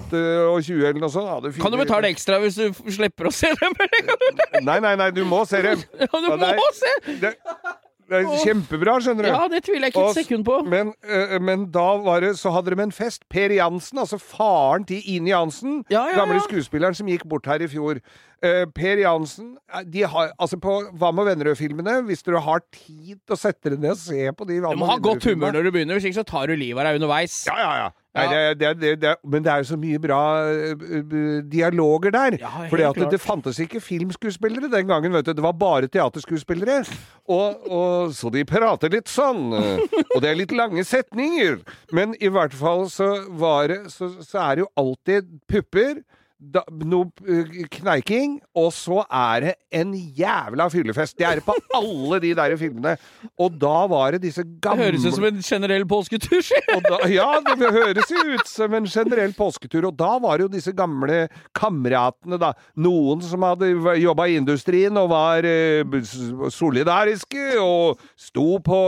28 0.59 0.89
eller 0.89 0.97
noe 0.99 1.11
sånt. 1.13 1.45
Kan 1.63 1.71
du 1.71 1.77
betale 1.79 2.09
ekstra 2.11 2.39
hvis 2.43 2.57
du 2.59 2.81
slipper 2.91 3.29
å 3.29 3.31
se 3.31 3.47
dem? 3.61 3.77
Nei, 4.67 4.75
nei, 4.83 4.97
nei, 4.99 5.07
du 5.15 5.21
må 5.23 5.45
se 5.47 5.61
dem. 5.63 5.85
Ja, 6.01 6.09
du 6.11 6.27
må 6.35 6.67
se! 6.75 6.91
Det, 7.21 7.31
Det 8.11 8.19
er 8.19 8.41
kjempebra, 8.43 8.97
skjønner 8.99 9.23
du. 9.23 9.29
Ja, 9.31 9.45
det 9.51 9.61
tviler 9.63 9.87
jeg 9.87 9.93
ikke 9.93 10.07
et 10.09 10.17
sekund 10.19 10.43
på. 10.47 10.57
Men, 10.67 10.91
øh, 11.07 11.37
men 11.41 11.63
da 11.71 11.85
var 12.03 12.19
det, 12.25 12.33
så 12.39 12.51
hadde 12.51 12.73
de 12.75 12.83
en 12.83 12.91
fest. 12.91 13.23
Per 13.31 13.53
Jansen, 13.55 14.01
altså 14.03 14.19
faren 14.19 14.83
til 14.89 14.99
Ine 15.15 15.31
Jansen, 15.31 15.85
Ja, 15.89 16.05
ja, 16.11 16.17
gamle 16.19 16.41
ja. 16.41 16.43
skuespilleren 16.49 16.97
som 16.97 17.07
gikk 17.07 17.23
bort 17.31 17.47
her 17.47 17.63
i 17.63 17.69
fjor. 17.71 18.01
Eh, 18.41 18.63
per 18.73 18.97
Jansen 18.97 19.51
eh, 19.69 19.83
de 19.85 20.01
har, 20.09 20.31
altså 20.41 20.57
På 20.57 20.79
Hva 20.97 21.11
med 21.13 21.27
Vennerød-filmene, 21.27 21.99
hvis 22.07 22.23
du 22.25 22.31
har 22.41 22.63
tid 22.73 23.19
til 23.19 23.35
å 23.35 23.37
sette 23.37 23.69
deg 23.69 23.83
ned 23.83 23.93
og 23.93 23.99
se 24.01 24.31
på 24.33 24.47
de 24.49 24.55
Du 24.63 24.79
må 24.81 24.87
ha 24.89 24.95
godt 24.97 25.27
humør 25.29 25.53
når 25.53 25.67
du 25.67 25.73
begynner, 25.75 25.99
hvis 25.99 26.07
ikke 26.09 26.23
så 26.23 26.25
tar 26.25 26.49
du 26.49 26.55
livet 26.57 26.81
av 26.81 26.89
deg 26.89 26.97
underveis. 26.97 27.43
Ja, 27.45 27.59
ja, 27.61 27.73
ja. 27.77 27.89
Ja. 28.11 28.23
Nei, 28.25 28.39
det, 28.59 28.71
det, 28.81 28.89
det, 28.99 29.11
men 29.23 29.43
det 29.45 29.51
er 29.53 29.61
jo 29.61 29.67
så 29.69 29.77
mye 29.79 29.99
bra 30.01 30.21
øh, 30.49 31.13
dialoger 31.47 32.11
der. 32.11 32.35
Ja, 32.41 32.49
For 32.67 32.81
det, 33.07 33.19
fantes 33.23 33.61
ikke 33.61 33.79
filmskuespillere 33.79 34.67
den 34.73 34.89
gangen, 34.89 35.13
vet 35.13 35.29
du. 35.29 35.31
Det 35.37 35.45
var 35.45 35.53
bare 35.55 35.87
teaterskuespillere. 35.87 36.81
Og, 37.31 37.69
og, 37.71 38.11
så 38.17 38.33
de 38.33 38.43
prater 38.49 38.91
litt 38.91 39.07
sånn. 39.07 39.53
Og 39.53 40.17
det 40.17 40.27
er 40.27 40.41
litt 40.41 40.51
lange 40.51 40.83
setninger. 40.83 41.61
Men 41.95 42.17
i 42.19 42.33
hvert 42.33 42.57
fall 42.57 42.89
så 42.91 43.13
var 43.29 43.69
det 43.71 43.79
Så, 43.93 44.11
så 44.25 44.41
er 44.43 44.57
det 44.57 44.65
jo 44.65 44.71
alltid 44.81 45.31
pupper. 45.47 46.01
Da, 46.41 46.63
noe 46.73 47.05
øh, 47.29 47.49
kneiking, 47.69 48.39
og 48.57 48.71
så 48.73 49.03
er 49.13 49.43
det 49.43 49.51
en 49.77 49.91
jævla 49.93 50.65
fyllefest. 50.73 51.13
Det 51.19 51.25
er 51.27 51.37
det 51.37 51.43
på 51.45 51.53
alle 51.77 52.17
de 52.23 52.31
der 52.33 52.55
filmene. 52.57 52.95
Og 53.37 53.59
da 53.61 53.83
var 53.91 54.15
det 54.15 54.23
disse 54.23 54.41
gamle 54.63 54.87
høres 54.87 55.05
ut 55.05 55.19
som 55.19 55.27
en 55.29 55.37
generell 55.45 55.85
påsketur. 55.85 56.41
da, 56.87 56.97
ja, 57.13 57.27
det 57.45 57.69
høres 57.75 58.09
jo 58.09 58.23
ut 58.33 58.49
som 58.49 58.73
en 58.73 58.89
generell 58.89 59.35
påsketur. 59.37 59.85
Og 59.91 59.99
da 59.99 60.15
var 60.23 60.41
det 60.41 60.47
jo 60.47 60.53
disse 60.55 60.73
gamle 60.73 61.27
kameratene, 61.57 62.41
da. 62.41 62.55
Noen 62.81 63.21
som 63.21 63.45
hadde 63.45 63.69
jobba 64.01 64.25
i 64.31 64.39
industrien 64.41 64.97
og 64.97 65.11
var 65.13 65.45
eh, 65.45 65.85
solidariske 66.49 67.45
og 67.61 68.01
sto 68.17 68.57
på 68.65 68.81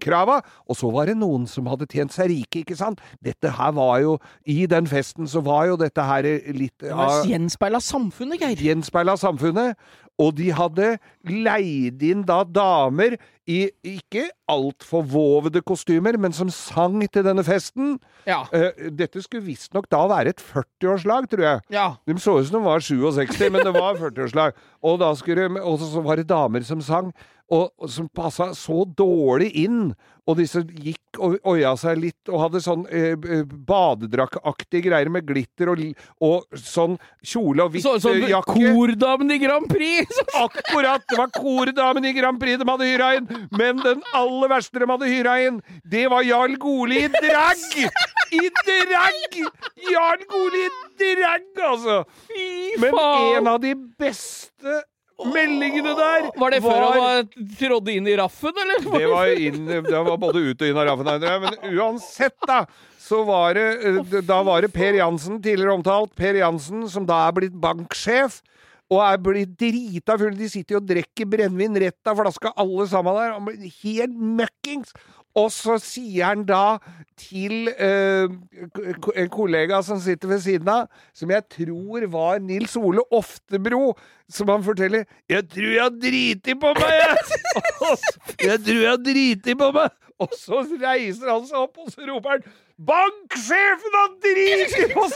krava. 0.00 0.40
Og 0.64 0.80
så 0.80 0.88
var 0.96 1.12
det 1.12 1.18
noen 1.20 1.44
som 1.44 1.68
hadde 1.68 1.90
tjent 1.92 2.16
seg 2.16 2.32
rike, 2.32 2.64
ikke 2.64 2.80
sant. 2.80 3.04
Dette 3.20 3.52
her 3.60 3.76
var 3.76 4.00
jo 4.00 4.16
I 4.48 4.62
den 4.70 4.88
festen 4.88 5.28
så 5.28 5.44
var 5.44 5.68
jo 5.68 5.76
dette 5.84 6.00
her 6.08 6.32
litt 6.56 6.85
Av 6.92 7.26
gjenspeila 7.26 7.80
samfunnet, 7.82 8.40
Geir. 8.40 8.62
gjenspeila 8.68 9.16
samfunnet. 9.20 9.76
Og 10.18 10.36
de 10.38 10.50
hadde 10.56 10.94
leid 11.28 12.02
inn 12.06 12.22
da 12.24 12.42
damer 12.44 13.18
i 13.46 13.68
ikke 13.86 14.24
altfor 14.50 15.04
vovede 15.06 15.62
kostymer, 15.66 16.18
men 16.18 16.34
som 16.34 16.50
sang 16.50 16.98
til 17.12 17.22
denne 17.26 17.44
festen. 17.46 17.96
Ja. 18.26 18.40
Uh, 18.50 18.90
dette 18.98 19.22
skulle 19.22 19.46
visstnok 19.46 19.86
da 19.92 20.02
være 20.10 20.34
et 20.34 20.42
40-årslag, 20.42 21.30
tror 21.30 21.46
jeg. 21.46 21.62
ja. 21.74 21.86
De 22.06 22.18
så 22.22 22.38
ut 22.40 22.48
som 22.48 22.58
de 22.58 22.66
var 22.66 22.82
67, 22.82 23.38
men 23.54 23.62
det 23.62 23.74
var 23.76 23.96
40-årslag. 24.02 24.58
Og 24.86 24.98
da 25.02 25.12
skulle 25.18 25.46
de, 25.48 25.62
og 25.62 25.78
så 25.82 26.02
var 26.02 26.18
det 26.20 26.28
damer 26.30 26.66
som 26.66 26.82
sang, 26.82 27.14
og, 27.46 27.68
og 27.78 27.90
som 27.94 28.08
passa 28.10 28.48
så 28.58 28.82
dårlig 28.98 29.52
inn. 29.62 29.92
Og 30.26 30.40
disse 30.40 30.58
gikk 30.82 31.20
og 31.22 31.36
oia 31.46 31.70
seg 31.78 32.00
litt 32.02 32.30
og 32.32 32.40
hadde 32.42 32.58
sånn 32.64 32.80
eh, 32.90 33.14
badedrakkaktige 33.46 34.88
greier 34.88 35.10
med 35.14 35.22
glitter 35.28 35.70
og, 35.70 35.82
og 36.26 36.58
sånn 36.58 36.96
kjole 37.22 37.62
og 37.62 37.70
hvitt 37.74 37.84
Så 37.86 37.92
sånn, 38.02 38.18
eh, 38.24 38.32
jakke. 38.34 38.56
kordamen 38.58 39.30
i 39.30 39.38
Grand 39.42 39.68
Prix! 39.70 40.18
Akkurat! 40.42 41.06
Det 41.06 41.20
var 41.20 41.30
kordamen 41.36 42.08
i 42.10 42.14
Grand 42.16 42.40
Prix 42.42 42.58
de 42.58 42.66
hadde 42.68 42.90
hyra 42.90 43.12
inn! 43.20 43.30
Men 43.50 43.80
den 43.84 44.02
aller 44.16 44.52
verste 44.52 44.82
de 44.82 44.88
hadde 44.90 45.10
hyra 45.10 45.36
inn, 45.46 45.60
det 45.84 46.06
var 46.12 46.26
Jarl 46.26 46.56
Goli 46.62 47.04
i 47.04 47.12
drag! 47.12 47.62
I 48.36 48.42
drag! 48.66 49.38
Jarl 49.92 50.26
Goli 50.30 50.66
i 50.66 51.14
drag, 51.20 51.48
altså! 51.70 52.02
Men 52.82 53.00
en 53.36 53.50
av 53.54 53.60
de 53.62 53.74
beste 53.98 54.82
meldingene 55.24 55.94
der 55.96 56.26
Var 56.36 56.52
det 56.52 56.58
før 56.64 56.82
han 56.82 56.98
var 57.00 57.22
trådde 57.60 57.94
inn 57.96 58.08
i 58.10 58.16
raffen, 58.20 58.52
eller? 58.64 58.82
Det 58.84 59.06
var, 59.12 59.30
inn, 59.48 59.62
det 59.86 60.02
var 60.10 60.18
både 60.20 60.42
ut 60.50 60.60
og 60.60 60.68
inn 60.68 60.80
av 60.82 60.90
raffen. 60.90 61.12
Men 61.46 61.56
uansett, 61.76 62.36
da. 62.48 62.64
Så 63.06 63.22
var 63.22 63.54
det, 63.54 63.66
eh, 63.86 64.20
da 64.26 64.40
var 64.42 64.64
det 64.64 64.72
Per 64.74 64.98
Jansen, 64.98 65.38
tidligere 65.42 65.76
omtalt. 65.78 66.10
Per 66.18 66.40
Jansen, 66.40 66.88
som 66.90 67.06
da 67.06 67.22
er 67.28 67.36
blitt 67.36 67.54
banksjef. 67.62 68.40
Og 68.92 69.02
er 69.02 69.18
blitt 69.18 69.54
drita 69.58 70.14
fulle. 70.18 70.38
De 70.38 70.48
sitter 70.50 70.76
jo 70.76 70.80
og 70.82 70.88
drikker 70.88 71.28
brennevin 71.30 71.78
rett 71.82 72.10
av 72.10 72.20
flaska, 72.20 72.52
alle 72.54 72.86
sammen 72.90 73.16
der. 73.18 73.32
Han 73.34 73.48
blir 73.48 73.78
helt 73.82 74.18
møkkings. 74.40 74.94
Og 75.36 75.50
så 75.52 75.76
sier 75.82 76.30
han 76.30 76.46
da 76.48 76.78
til 77.20 77.68
eh, 77.68 78.24
en 78.24 79.32
kollega 79.32 79.82
som 79.84 79.98
sitter 80.00 80.30
ved 80.30 80.40
siden 80.46 80.70
av, 80.72 80.86
som 81.12 81.32
jeg 81.32 81.44
tror 81.52 82.06
var 82.12 82.40
Nils 82.40 82.76
Ole 82.80 83.04
Oftebro, 83.12 83.92
som 84.32 84.48
han 84.48 84.64
forteller 84.64 85.04
'Jeg 85.28 85.48
tror 85.52 85.70
jeg 85.74 85.82
har 85.82 85.92
driti 85.92 86.54
på 86.54 86.72
meg, 86.80 86.94
jeg!' 87.02 87.18
jeg 88.48 88.58
tror 88.64 88.80
jeg 88.80 88.90
har 88.90 89.04
driti 89.10 89.54
på 89.54 89.70
meg! 89.76 89.90
Og 90.18 90.32
så 90.32 90.62
reiser 90.64 91.28
han 91.28 91.44
seg 91.44 91.58
opp, 91.60 91.76
og 91.84 91.92
så 91.92 92.06
roper 92.08 92.38
han 92.38 92.46
'Banksjefen 92.76 93.94
han 93.96 94.16
driter 94.20 94.90
på! 94.92 95.06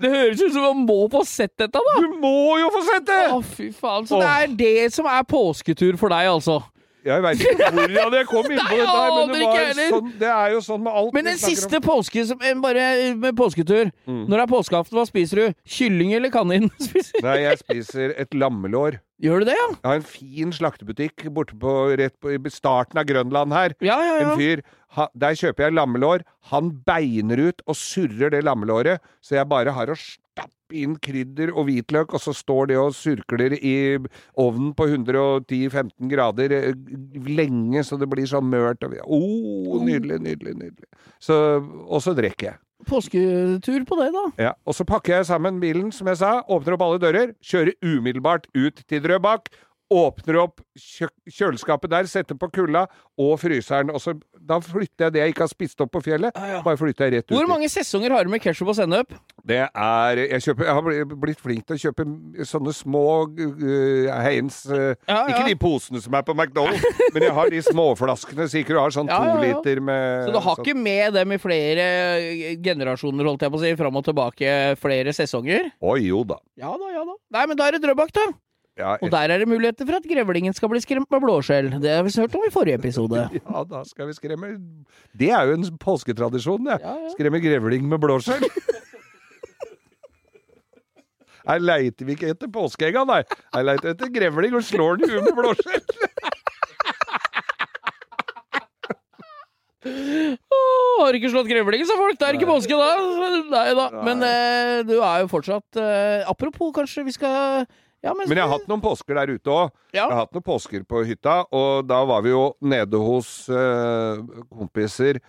Det 0.00 0.10
høres 0.12 0.42
ut 0.42 0.52
som 0.52 0.66
man 0.66 0.82
må 0.84 0.98
få 1.08 1.22
sett 1.24 1.54
dette, 1.56 1.80
da! 1.80 1.94
Du 2.04 2.18
må 2.20 2.58
jo 2.60 2.68
få 2.74 2.82
sett 2.84 3.06
det! 3.08 3.22
Å, 3.32 3.40
fy 3.40 3.70
faen. 3.72 4.04
Så 4.08 4.20
det 4.20 4.28
er 4.28 4.52
det 4.58 4.90
som 4.92 5.08
er 5.08 5.24
påsketur 5.24 5.96
for 6.00 6.12
deg, 6.12 6.28
altså? 6.28 6.60
Jeg 7.00 7.22
veit 7.24 7.40
ikke 7.40 7.68
hvordan 7.72 8.14
jeg 8.18 8.26
kom 8.28 8.50
inn 8.50 8.58
på 8.60 8.76
dette, 8.76 8.92
her, 8.92 9.14
men 9.16 9.30
det, 9.32 9.44
var 9.46 9.78
sånn, 9.94 10.08
det 10.20 10.30
er 10.34 10.50
jo 10.52 10.58
sånn 10.64 10.82
med 10.84 10.98
alt 11.00 11.14
Men 11.16 11.28
den 11.30 11.38
siste 11.40 11.80
påske, 11.80 12.24
som, 12.28 12.42
eh, 12.44 12.56
bare 12.60 12.88
med 13.16 13.38
påsketur. 13.38 13.88
Mm. 14.04 14.26
Når 14.26 14.34
det 14.34 14.42
er 14.42 14.50
påskeaften, 14.50 14.98
hva 14.98 15.06
spiser 15.08 15.40
du? 15.40 15.60
Kylling 15.78 16.12
eller 16.18 16.32
kanin? 16.34 16.68
Nei, 17.26 17.38
jeg 17.46 17.62
spiser 17.62 18.12
et 18.20 18.36
lammelår. 18.36 19.00
Gjør 19.20 19.40
du 19.40 19.48
det, 19.48 19.56
ja? 19.56 19.70
Jeg 19.72 19.88
har 19.88 20.02
en 20.02 20.10
fin 20.12 20.52
slaktebutikk 20.56 21.24
borte 21.32 21.56
på, 21.60 21.72
på 22.20 22.36
i 22.36 22.52
starten 22.52 23.00
av 23.00 23.08
Grønland 23.08 23.56
her. 23.56 23.76
Ja, 23.84 23.96
ja, 24.04 24.20
ja. 24.20 24.28
En 24.28 24.40
fyr. 24.40 24.64
Ha, 24.96 25.06
der 25.14 25.36
kjøper 25.38 25.68
jeg 25.68 25.76
lammelår. 25.76 26.24
Han 26.50 26.72
beiner 26.86 27.40
ut 27.50 27.62
og 27.66 27.78
surrer 27.78 28.32
det 28.34 28.42
lammelåret, 28.46 29.04
så 29.22 29.38
jeg 29.38 29.50
bare 29.50 29.74
har 29.76 29.92
å 29.92 29.98
stappe 29.98 30.74
inn 30.76 30.96
krydder 31.02 31.52
og 31.54 31.68
hvitløk, 31.68 32.14
og 32.14 32.22
så 32.22 32.34
står 32.34 32.70
det 32.70 32.78
og 32.80 32.96
surkler 32.96 33.54
i 33.58 33.74
ovnen 34.38 34.72
på 34.78 34.88
110-15 34.90 36.10
grader 36.10 36.54
eh, 36.56 36.72
lenge, 37.26 37.84
så 37.86 37.98
det 38.00 38.10
blir 38.10 38.26
sånn 38.30 38.50
mørt. 38.50 38.82
Å, 38.86 38.90
oh, 39.06 39.78
nydelig, 39.86 40.20
nydelig, 40.26 40.56
nydelig. 40.58 40.90
Så, 41.22 41.36
og 41.86 42.02
så 42.02 42.14
drikker 42.18 42.52
jeg. 42.52 42.60
Påsketur 42.88 43.82
på 43.84 43.96
det, 43.98 44.08
da. 44.14 44.22
Ja, 44.40 44.52
og 44.64 44.74
så 44.76 44.86
pakker 44.88 45.18
jeg 45.18 45.28
sammen 45.28 45.58
bilen, 45.62 45.90
som 45.92 46.08
jeg 46.08 46.20
sa, 46.22 46.38
åpner 46.48 46.76
opp 46.76 46.86
alle 46.86 47.02
dører, 47.02 47.34
kjører 47.44 47.76
umiddelbart 47.84 48.48
ut 48.56 48.80
til 48.88 49.02
Drøbak, 49.04 49.50
åpner 49.90 50.36
opp 50.44 50.60
kjøleskapet 51.30 51.90
der, 51.90 52.06
setter 52.10 52.36
på 52.38 52.48
kulda 52.54 52.84
og 53.20 53.32
fryseren, 53.42 53.90
og 53.90 54.00
så 54.02 54.14
da 54.38 54.60
flytter 54.62 55.06
jeg 55.08 55.14
det 55.16 55.20
jeg 55.24 55.34
ikke 55.34 55.44
har 55.44 55.50
spist 55.52 55.82
opp 55.84 55.90
på 55.96 56.02
fjellet, 56.04 56.36
bare 56.64 56.78
flytter 56.78 57.08
jeg 57.08 57.14
rett 57.18 57.26
ut. 57.30 57.34
Hvor 57.36 57.48
mange 57.50 57.68
sesonger 57.72 58.14
har 58.14 58.24
du 58.26 58.32
med 58.32 58.42
ketsjup 58.44 58.70
og 58.72 58.76
sennep? 58.78 59.14
Det 59.46 59.58
er 59.66 60.20
Jeg, 60.20 60.42
kjøper, 60.44 60.66
jeg 60.68 60.76
har 60.78 61.14
blitt 61.24 61.40
flink 61.42 61.66
til 61.66 61.76
å 61.78 61.82
kjøpe 61.84 62.04
sånne 62.46 62.74
små 62.76 63.04
uh, 63.26 64.10
Heinz 64.24 64.60
uh, 64.68 64.92
Ja, 65.08 65.16
ja. 65.16 65.22
Ikke 65.32 65.46
de 65.48 65.56
posene 65.60 66.02
som 66.04 66.14
er 66.18 66.24
på 66.26 66.34
McDonald's, 66.36 66.84
men 67.14 67.24
jeg 67.26 67.34
har 67.36 67.50
de 67.52 67.62
småflaskene, 67.64 68.46
så 68.50 68.60
ikke 68.60 68.76
du 68.76 68.80
har 68.82 68.94
sånn 68.94 69.10
Ja, 69.10 69.18
to 69.20 69.30
ja, 69.30 69.38
ja. 69.38 69.56
liter 69.60 69.80
med 69.84 70.28
Så 70.28 70.34
du 70.34 70.40
har 70.40 70.54
sånn- 70.60 70.66
ikke 70.68 70.76
med 70.86 71.16
dem 71.18 71.32
i 71.34 71.40
flere 71.40 71.88
generasjoner, 72.62 73.26
holdt 73.32 73.42
jeg 73.46 73.52
på 73.54 73.60
å 73.60 73.64
si, 73.64 73.72
fram 73.80 73.96
og 74.00 74.06
tilbake 74.06 74.54
flere 74.80 75.14
sesonger? 75.16 75.72
Å 75.82 75.96
jo 76.00 76.22
da. 76.28 76.38
Ja 76.60 76.72
da, 76.78 76.92
ja 76.94 77.02
da. 77.08 77.16
Nei, 77.36 77.46
men 77.50 77.58
da 77.60 77.68
er 77.70 77.76
det 77.78 77.82
Drøbak, 77.86 78.12
da. 78.16 78.28
Ja, 78.80 78.96
Og 79.00 79.12
der 79.12 79.32
er 79.34 79.42
det 79.42 79.48
muligheter 79.48 79.86
for 79.88 80.00
at 80.00 80.06
grevlingen 80.08 80.56
skal 80.56 80.70
bli 80.72 80.80
skremt 80.82 81.10
med 81.12 81.20
blåskjell. 81.24 81.68
Det 81.82 81.92
har 81.98 82.04
vi 82.06 82.14
hørt 82.16 82.34
om 82.38 82.46
i 82.46 82.52
forrige 82.54 82.80
episode. 82.80 83.26
Ja, 83.40 83.64
da 83.68 83.82
skal 83.84 84.08
vi 84.08 84.14
skremme 84.16 84.52
Det 85.18 85.30
er 85.34 85.48
jo 85.48 85.56
en 85.58 85.66
påsketradisjon, 85.80 86.64
det. 86.68 86.78
Ja, 86.80 86.94
ja. 87.04 87.10
Skremme 87.14 87.40
grevling 87.42 87.88
med 87.90 88.00
blåskjell. 88.02 88.46
Her 91.50 91.62
leiter 91.64 92.06
vi 92.06 92.14
ikke 92.14 92.30
etter 92.34 92.50
påskeegga, 92.52 93.04
nei. 93.08 93.22
Her 93.54 93.64
leiter 93.66 93.90
vi 93.90 93.94
etter 93.96 94.12
grevling 94.14 94.54
og 94.58 94.64
slår 94.66 95.00
den 95.00 95.08
i 95.08 95.14
huet 95.14 95.28
med 95.30 95.38
blåskjell. 95.40 95.84
Oh, 99.80 101.06
har 101.06 101.16
ikke 101.16 101.30
slått 101.32 101.48
grevlingen, 101.48 101.88
sa 101.88 101.96
folk. 101.96 102.18
Det 102.20 102.26
er 102.26 102.36
ikke 102.36 102.48
påske 102.50 102.76
da. 102.76 102.88
Nei 103.48 103.68
da. 103.78 103.86
Men 104.04 104.24
eh, 104.26 104.80
du 104.84 104.98
er 104.98 105.22
jo 105.22 105.30
fortsatt 105.32 105.78
eh, 105.80 106.26
Apropos, 106.28 106.74
kanskje 106.76 107.06
vi 107.06 107.14
skal 107.16 107.64
ja, 108.00 108.14
men, 108.16 108.24
Men 108.28 108.38
jeg 108.38 108.46
har 108.46 108.54
hatt 108.54 108.70
noen 108.70 108.80
påsker 108.84 109.18
der 109.18 109.34
ute 109.36 109.52
òg. 109.52 109.74
Ja. 109.92 110.06
Jeg 110.06 110.08
har 110.08 110.22
hatt 110.22 110.36
noen 110.36 110.46
påsker 110.46 110.84
på 110.88 111.02
hytta, 111.04 111.42
og 111.52 111.84
da 111.88 112.00
var 112.08 112.24
vi 112.24 112.32
jo 112.32 112.44
nede 112.64 113.00
hos 113.00 113.32
eh, 113.52 114.22
kompiser 114.48 115.20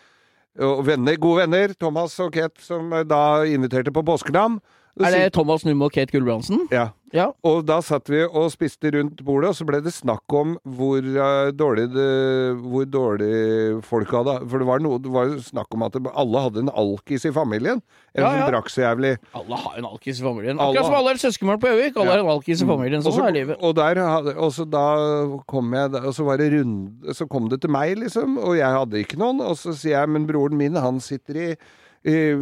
og 0.59 0.83
venner, 0.83 1.15
gode 1.19 1.45
venner, 1.45 1.73
Thomas 1.79 2.17
og 2.23 2.33
Ket, 2.35 2.57
som 2.63 2.91
eh, 2.95 3.05
da 3.07 3.43
inviterte 3.47 3.93
på 3.95 4.03
påskenam. 4.07 4.59
Er 4.99 5.13
det 5.15 5.33
Thomas 5.33 5.63
Numme 5.63 5.87
og 5.87 5.93
Kate 5.95 6.11
Gulbrandsen? 6.11 6.67
Ja. 6.71 6.89
Ja. 7.11 7.25
Og 7.43 7.65
da 7.67 7.81
satt 7.83 8.07
vi 8.07 8.21
og 8.23 8.45
spiste 8.53 8.87
rundt 8.95 9.19
bordet, 9.27 9.49
og 9.51 9.55
så 9.57 9.65
ble 9.67 9.81
det 9.83 9.91
snakk 9.91 10.31
om 10.35 10.53
hvor 10.77 11.03
uh, 11.03 11.49
dårlig 11.51 11.89
det, 11.91 12.05
hvor 12.63 12.85
dårlig 12.87 13.81
folk 13.83 14.13
hadde 14.15 14.37
For 14.47 14.63
det 14.63 14.67
var, 14.69 14.83
noe, 14.83 14.99
det 15.03 15.11
var 15.11 15.33
snakk 15.43 15.75
om 15.75 15.83
at 15.87 15.97
det, 15.97 16.05
alle 16.23 16.43
hadde 16.45 16.63
en 16.63 16.71
alkis 16.71 17.27
i 17.27 17.33
familien. 17.35 17.81
En 18.15 18.23
Ja, 18.23 18.29
som 18.29 18.39
ja. 18.39 18.47
drakk 18.53 18.71
så 18.71 18.83
jævlig. 18.85 19.11
Alle 19.35 19.59
har 19.59 19.75
en 19.81 19.89
alkis 19.91 20.21
i 20.21 20.23
familien. 20.23 20.55
Alle 20.55 20.71
Akkurat 20.79 20.87
som 20.87 20.97
alle 21.01 21.15
er 21.17 21.21
søskenbarn 21.25 21.61
på 21.63 21.71
Gjøvik. 21.73 21.99
Alle 21.99 22.15
har 22.15 22.23
en 22.23 22.31
alkis 22.37 22.63
i 22.63 22.69
familien. 22.71 23.03
Og 23.03 23.09
Sånn 23.09 23.19
så, 23.19 23.27
er 23.27 23.37
livet. 23.41 23.59
og 23.59 23.75
der 23.75 24.01
og 24.37 24.55
så 24.55 24.67
da 24.71 24.87
kom 25.51 25.75
jeg 25.75 25.91
Og 26.01 26.15
så 26.15 26.25
var 26.27 26.39
det 26.39 26.51
runde 26.55 27.15
Så 27.17 27.27
kom 27.31 27.49
det 27.51 27.61
til 27.63 27.71
meg, 27.75 27.97
liksom, 27.99 28.39
og 28.39 28.55
jeg 28.55 28.71
hadde 28.79 29.03
ikke 29.03 29.19
noen. 29.19 29.43
Og 29.43 29.59
så 29.59 29.75
sier 29.75 29.99
jeg, 29.99 30.15
men 30.15 30.27
broren 30.31 30.55
min, 30.59 30.79
han 30.79 31.03
sitter 31.03 31.43
i 31.43 31.49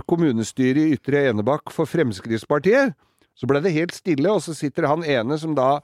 kommunestyret 0.09 0.87
i 0.87 0.95
Ytre 0.95 1.25
Enebakk 1.29 1.73
for 1.75 1.89
Fremskrittspartiet. 1.89 2.95
Så 3.39 3.47
ble 3.47 3.61
det 3.63 3.75
helt 3.75 3.95
stille, 3.95 4.31
og 4.31 4.43
så 4.43 4.55
sitter 4.55 4.87
han 4.87 5.03
ene 5.07 5.37
som 5.39 5.55
da 5.55 5.79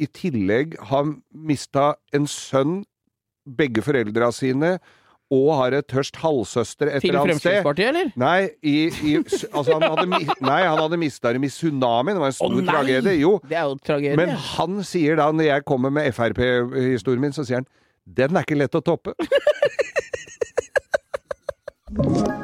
i 0.00 0.06
tillegg 0.10 0.76
har 0.90 1.06
mista 1.30 1.94
en 2.14 2.26
sønn, 2.30 2.82
begge 3.44 3.82
foreldra 3.84 4.30
sine, 4.32 4.78
og 5.32 5.48
har 5.58 5.74
et 5.78 5.86
tørst 5.88 6.16
halvsøster 6.20 6.90
et 6.90 7.00
Til 7.02 7.10
eller 7.10 7.24
annet 7.24 7.40
sted. 7.40 7.50
Fremskrittspartiet, 7.50 7.88
eller? 7.88 8.10
Nei, 8.20 8.48
i, 8.62 8.76
i, 9.08 9.16
altså 9.50 9.78
han 9.78 9.86
hadde, 9.88 10.06
nei, 10.50 10.60
han 10.62 10.78
hadde 10.78 11.00
mista 11.00 11.32
dem 11.34 11.46
i 11.46 11.50
tsunamien. 11.52 12.16
Det 12.16 12.22
var 12.22 12.32
en 12.32 12.38
stor 12.38 12.52
oh, 12.52 12.64
tragedie. 12.68 13.16
Jo, 13.20 13.32
Det 13.48 13.58
er 13.58 13.64
jo 13.68 13.78
tragedie. 13.86 14.18
men 14.20 14.34
han 14.54 14.84
sier 14.86 15.20
da, 15.20 15.30
når 15.32 15.50
jeg 15.50 15.66
kommer 15.68 15.94
med 15.94 16.12
Frp-historien 16.14 17.24
min, 17.24 17.36
så 17.36 17.46
sier 17.46 17.62
han 17.62 17.70
den 18.04 18.36
er 18.36 18.44
ikke 18.44 18.60
lett 18.60 18.74
å 18.76 18.84
toppe. 18.84 19.16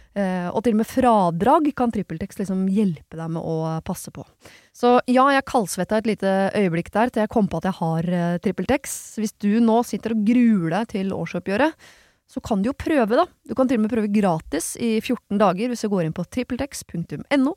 Eh, 0.11 0.49
og 0.51 0.59
til 0.65 0.75
og 0.75 0.81
med 0.81 0.89
fradrag 0.89 1.69
kan 1.77 1.91
TrippelTex 1.93 2.41
liksom 2.41 2.65
hjelpe 2.71 3.15
deg 3.15 3.31
med 3.31 3.45
å 3.47 3.79
passe 3.87 4.11
på. 4.11 4.25
Så 4.75 4.97
ja, 5.07 5.23
jeg 5.31 5.47
kaldsvetta 5.47 6.01
et 6.01 6.09
lite 6.09 6.35
øyeblikk 6.57 6.91
der 6.91 7.11
til 7.11 7.23
jeg 7.23 7.31
kom 7.31 7.47
på 7.51 7.61
at 7.61 7.69
jeg 7.69 7.77
har 7.79 8.11
uh, 8.11 8.37
TrippelTex. 8.43 8.97
Hvis 9.21 9.35
du 9.39 9.53
nå 9.63 9.81
sitter 9.87 10.15
og 10.15 10.23
gruer 10.27 10.75
deg 10.75 10.91
til 10.97 11.15
årsoppgjøret, 11.15 11.91
så 12.31 12.43
kan 12.43 12.63
du 12.63 12.71
jo 12.71 12.77
prøve, 12.77 13.19
da. 13.19 13.25
Du 13.47 13.55
kan 13.55 13.67
til 13.67 13.79
og 13.79 13.85
med 13.85 13.91
prøve 13.91 14.11
gratis 14.11 14.73
i 14.79 14.97
14 15.01 15.39
dager 15.39 15.71
hvis 15.71 15.83
du 15.83 15.91
går 15.91 16.07
inn 16.07 16.15
på 16.15 16.27
trippeltex.no 16.27 17.55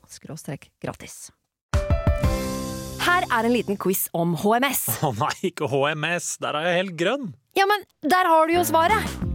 gratis. 0.83 1.19
Her 3.05 3.27
er 3.29 3.45
en 3.45 3.53
liten 3.53 3.79
quiz 3.79 4.07
om 4.17 4.33
HMS. 4.41 4.87
Å 5.05 5.13
nei, 5.19 5.35
ikke 5.51 5.69
HMS. 5.71 6.35
Der 6.43 6.57
er 6.59 6.71
jeg 6.71 6.81
helt 6.81 6.99
grønn. 6.99 7.31
Ja, 7.55 7.67
men 7.69 7.87
der 8.03 8.27
har 8.31 8.49
du 8.49 8.57
jo 8.57 8.67
svaret! 8.67 9.34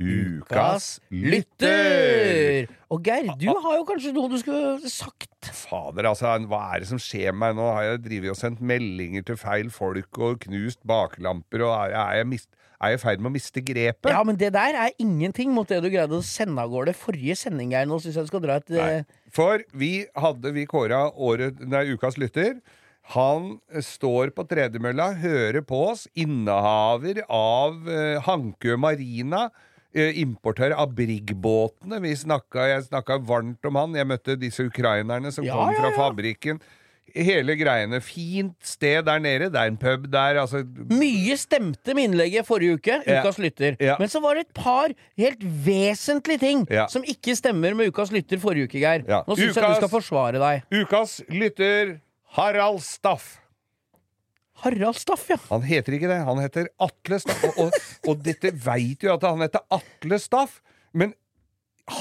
Ukas 0.00 0.94
lytter! 1.12 2.70
Og 2.90 3.02
Geir, 3.04 3.28
du 3.38 3.50
har 3.52 3.76
jo 3.76 3.84
kanskje 3.88 4.12
noe 4.16 4.30
du 4.32 4.38
skulle 4.40 4.90
sagt? 4.90 5.50
Fader, 5.54 6.08
altså, 6.10 6.32
hva 6.50 6.62
er 6.74 6.82
det 6.82 6.88
som 6.90 7.00
skjer 7.00 7.34
med 7.34 7.42
meg 7.42 7.58
nå? 7.60 7.68
Har 7.76 7.86
jeg 7.86 8.00
drevet 8.06 8.32
og 8.32 8.40
sendt 8.40 8.64
meldinger 8.64 9.26
til 9.28 9.38
feil 9.40 9.70
folk 9.74 10.18
og 10.18 10.40
knust 10.46 10.80
baklamper, 10.88 11.66
og 11.68 11.76
er 11.92 12.18
jeg, 12.22 12.30
mist, 12.32 12.50
er 12.80 12.96
i 12.96 13.00
ferd 13.02 13.20
med 13.22 13.30
å 13.30 13.36
miste 13.36 13.62
grepet? 13.64 14.10
Ja, 14.10 14.24
men 14.26 14.40
det 14.40 14.52
der 14.56 14.80
er 14.86 14.96
ingenting 15.02 15.52
mot 15.54 15.68
det 15.70 15.82
du 15.84 15.90
greide 15.92 16.18
å 16.18 16.24
sende 16.26 16.64
av 16.64 16.72
gårde 16.72 16.96
forrige 16.96 17.36
sending, 17.44 17.74
Geir. 17.76 17.88
Nå 17.90 18.00
syns 18.02 18.16
jeg 18.18 18.26
du 18.28 18.32
skal 18.32 18.44
dra 18.48 18.58
et 18.60 18.72
Nei. 18.74 18.90
eh, 19.04 19.24
For 19.36 19.62
vi 19.76 19.94
hadde 20.16 20.54
vi 20.56 20.66
kåra 20.70 21.08
ukas 21.12 22.18
lytter. 22.18 22.60
Han 23.14 23.56
står 23.82 24.30
på 24.36 24.44
tredemølla, 24.46 25.12
hører 25.18 25.64
på 25.66 25.78
oss, 25.92 26.06
innehaver 26.14 27.22
av 27.26 27.88
eh, 27.90 28.20
Hankø 28.26 28.76
Marina. 28.78 29.48
Eh, 29.94 30.18
Importør 30.22 30.74
av 30.76 30.92
Brigg-båtene. 30.94 32.00
Jeg 32.06 32.18
snakka 32.88 33.18
varmt 33.26 33.64
om 33.66 33.76
han. 33.80 33.94
Jeg 33.98 34.06
møtte 34.06 34.36
disse 34.40 34.66
ukrainerne 34.66 35.32
som 35.32 35.44
Ja, 35.44 35.54
kom 35.54 35.74
fra 35.74 35.90
ja. 35.90 35.96
fabrikken. 35.96 36.60
Hele 37.10 37.56
greiene. 37.58 37.98
Fint 38.00 38.54
sted 38.62 39.02
der 39.08 39.18
nede. 39.18 39.48
Det 39.50 39.58
er 39.58 39.66
en 39.72 39.76
pub 39.76 40.04
der. 40.12 40.38
Altså, 40.44 40.60
Mye 40.94 41.34
stemte 41.36 41.94
med 41.94 42.04
innlegget 42.10 42.46
forrige 42.46 42.76
uke, 42.78 43.00
Ja. 43.06 43.20
Ukas 43.24 43.38
lytter. 43.42 43.74
Ja. 43.80 43.96
Men 43.98 44.08
så 44.08 44.20
var 44.22 44.34
det 44.38 44.46
et 44.46 44.54
par 44.54 44.88
helt 45.18 45.42
vesentlige 45.66 46.38
ting 46.38 46.66
Ja. 46.70 46.86
som 46.86 47.02
ikke 47.02 47.34
stemmer 47.34 47.74
med 47.74 47.90
Ukas 47.90 48.12
lytter 48.12 48.38
forrige 48.38 48.68
uke, 48.70 48.78
Geir. 48.78 49.02
Ja. 49.08 49.24
Nå 49.26 49.34
syns 49.36 49.56
jeg 49.56 49.64
du 49.68 49.74
skal 49.74 49.88
forsvare 49.88 50.38
deg. 50.38 50.62
ukas 50.84 51.20
lytter 51.28 51.98
Harald 52.36 52.80
Staff. 52.80 53.38
Harald 54.64 54.98
Staff, 55.00 55.26
ja. 55.30 55.38
Han 55.48 55.64
heter 55.66 55.96
ikke 55.96 56.10
det. 56.10 56.20
Han 56.26 56.40
heter 56.42 56.68
Atle 56.82 57.20
Staff. 57.22 57.44
Og, 57.48 57.64
og, 57.66 57.80
og 58.12 58.22
dette 58.26 58.52
veit 58.64 59.06
jo 59.06 59.14
at 59.14 59.24
han 59.28 59.42
heter 59.44 59.64
Atle 59.72 60.20
Staff. 60.20 60.60
Men 60.92 61.14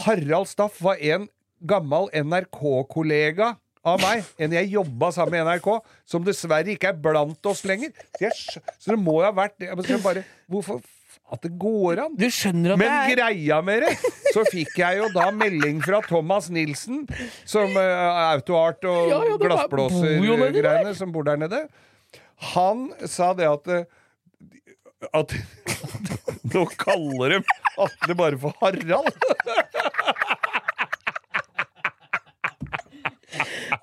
Harald 0.04 0.50
Staff 0.52 0.82
var 0.84 1.00
en 1.00 1.28
gammel 1.69 2.08
NRK-kollega 2.15 3.54
av 3.88 4.00
meg. 4.04 4.28
En 4.41 4.54
jeg 4.56 4.72
jobba 4.74 5.12
sammen 5.15 5.38
med 5.38 5.41
i 5.41 5.48
NRK, 5.50 5.72
som 6.10 6.24
dessverre 6.26 6.76
ikke 6.76 6.91
er 6.91 7.02
blant 7.02 7.52
oss 7.52 7.65
lenger. 7.67 7.91
Så, 7.95 8.24
jeg, 8.28 8.63
så 8.78 8.93
det 8.95 9.02
må 9.02 9.19
jo 9.22 9.28
ha 9.28 9.36
vært 9.36 9.60
bare, 10.04 10.26
Hvorfor 10.52 10.82
At 11.30 11.43
det 11.45 11.52
går 11.62 12.02
an? 12.06 12.15
Men 12.17 12.88
er 12.89 13.12
greia 13.13 13.60
med 13.62 13.84
det, 13.86 13.91
så 14.34 14.41
fikk 14.50 14.80
jeg 14.82 14.98
jo 14.98 15.10
da 15.13 15.28
melding 15.36 15.78
fra 15.86 16.00
Thomas 16.08 16.50
Nilsen, 16.54 17.04
som 17.45 17.69
uh, 17.78 18.32
autoart 18.34 18.88
og 18.89 19.12
Ja, 19.12 19.19
ja, 19.30 19.38
glassblåsergreiene, 19.43 20.95
som 20.98 21.13
bor 21.13 21.28
der 21.30 21.38
nede. 21.38 21.67
Han 22.54 22.89
sa 23.08 23.34
det 23.38 23.47
at 23.49 23.67
eh, 23.67 23.86
at 25.15 25.32
Nå 26.54 26.65
kaller 26.82 27.30
de 27.30 27.39
Atle 27.80 28.15
bare 28.19 28.38
for 28.41 28.56
Harald. 28.60 29.15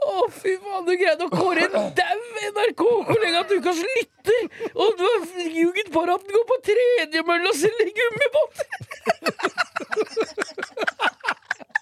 Å, 0.06 0.26
fy 0.34 0.56
faen, 0.60 0.84
du 0.86 0.92
greide 0.98 1.24
å 1.24 1.30
kåre 1.32 1.64
en 1.68 1.94
dau 1.96 2.18
NRK-kollega 2.50 3.44
til 3.48 3.62
ukas 3.62 3.80
lytter! 3.84 4.42
Og 4.74 4.98
du 4.98 5.04
har 5.06 5.24
ljuget 5.54 5.88
på 5.94 6.02
at 6.04 6.26
den 6.26 6.34
går 6.36 6.46
på 6.50 6.58
tredjemølla 6.68 7.52
og 7.52 7.58
selger 7.62 7.90
gummibåter! 8.00 8.68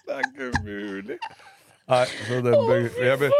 Det 0.05 0.13
er 0.15 0.23
ikke 0.29 0.51
umulig. 0.61 1.19
Nei, 1.85 2.05
så 2.25 2.39
den 2.41 2.55
jeg 2.97 3.31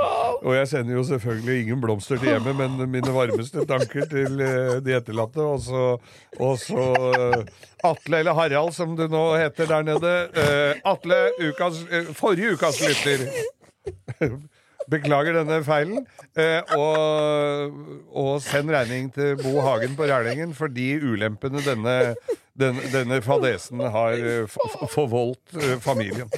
og 0.45 0.51
jeg 0.53 0.67
sender 0.69 0.93
jo 0.93 1.03
selvfølgelig 1.07 1.61
ingen 1.63 1.79
blomster 1.81 2.19
til 2.21 2.29
hjemmet, 2.29 2.53
men 2.59 2.91
mine 2.93 3.13
varmeste 3.13 3.63
tanker 3.65 4.05
til 4.11 4.41
eh, 4.45 4.75
de 4.85 4.93
etterlatte. 4.93 5.41
Og 5.41 5.63
så, 5.65 5.85
og 6.37 6.59
så 6.61 6.83
eh, 7.09 7.39
Atle, 7.89 8.19
eller 8.19 8.37
Harald 8.37 8.75
som 8.77 8.93
du 8.97 9.07
nå 9.09 9.23
heter 9.41 9.71
der 9.71 9.87
nede. 9.87 10.13
Eh, 10.37 10.83
Atle, 10.85 11.17
ukas, 11.41 11.81
forrige 12.13 12.53
ukas 12.53 12.81
lytter. 12.85 13.25
Beklager 14.93 15.39
denne 15.39 15.63
feilen. 15.65 16.03
Og, 16.77 17.79
og 18.13 18.33
send 18.45 18.69
regning 18.69 19.07
til 19.15 19.39
Bo 19.39 19.55
Hagen 19.65 19.95
på 19.97 20.05
Rælingen 20.05 20.53
for 20.53 20.69
de 20.69 20.91
ulempene 21.01 21.63
denne, 21.65 21.95
denne, 22.53 22.83
denne 22.93 23.17
fadesen 23.25 23.81
har 23.81 24.19
forvoldt 24.93 25.57
familien. 25.81 26.29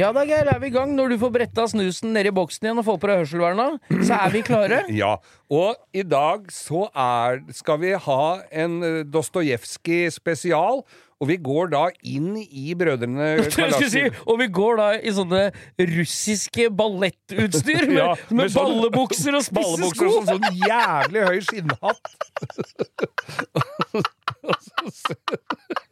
Ja 0.00 0.08
da, 0.10 0.22
Geir, 0.26 0.48
er 0.50 0.58
vi 0.58 0.66
i 0.70 0.72
gang. 0.74 0.94
Når 0.96 1.12
du 1.12 1.18
får 1.20 1.30
bretta 1.34 1.66
snusen 1.70 2.14
nedi 2.16 2.30
boksen 2.34 2.64
igjen 2.66 2.80
og 2.80 2.86
får 2.88 2.96
på 3.02 3.06
deg 3.10 3.20
hørselverna, 3.20 3.66
så 4.08 4.16
er 4.24 4.32
vi 4.34 4.40
klare. 4.46 4.78
Ja, 5.02 5.12
og 5.52 5.76
i 5.94 6.02
dag 6.08 6.48
så 6.50 6.86
er, 6.90 7.42
skal 7.54 7.78
vi 7.84 7.92
ha 8.06 8.22
en 8.64 8.78
uh, 8.82 9.02
Dostojevskij 9.14 10.08
spesial, 10.16 10.80
og 11.22 11.28
vi 11.30 11.36
går 11.38 11.70
da 11.76 11.84
inn 12.08 12.32
i 12.40 12.72
Brødrene 12.74 13.28
Jeg 13.46 13.90
si, 13.92 14.02
og 14.26 14.40
vi 14.40 14.48
går 14.50 14.80
da 14.80 14.88
i 14.98 15.12
sånne 15.14 15.44
russiske 15.92 16.66
ballettutstyr 16.74 17.84
med, 17.92 18.00
Ja, 18.00 18.08
med, 18.32 18.40
med 18.40 18.50
sånn- 18.56 18.72
ballebukser 18.80 19.38
og 19.38 19.44
spisse 19.46 19.92
sko. 19.92 20.08
og 20.08 20.26
sånn, 20.26 20.40
sånn 20.40 20.46
jævlig 20.66 21.22
høy 21.28 21.38
skinnhatt. 21.46 22.04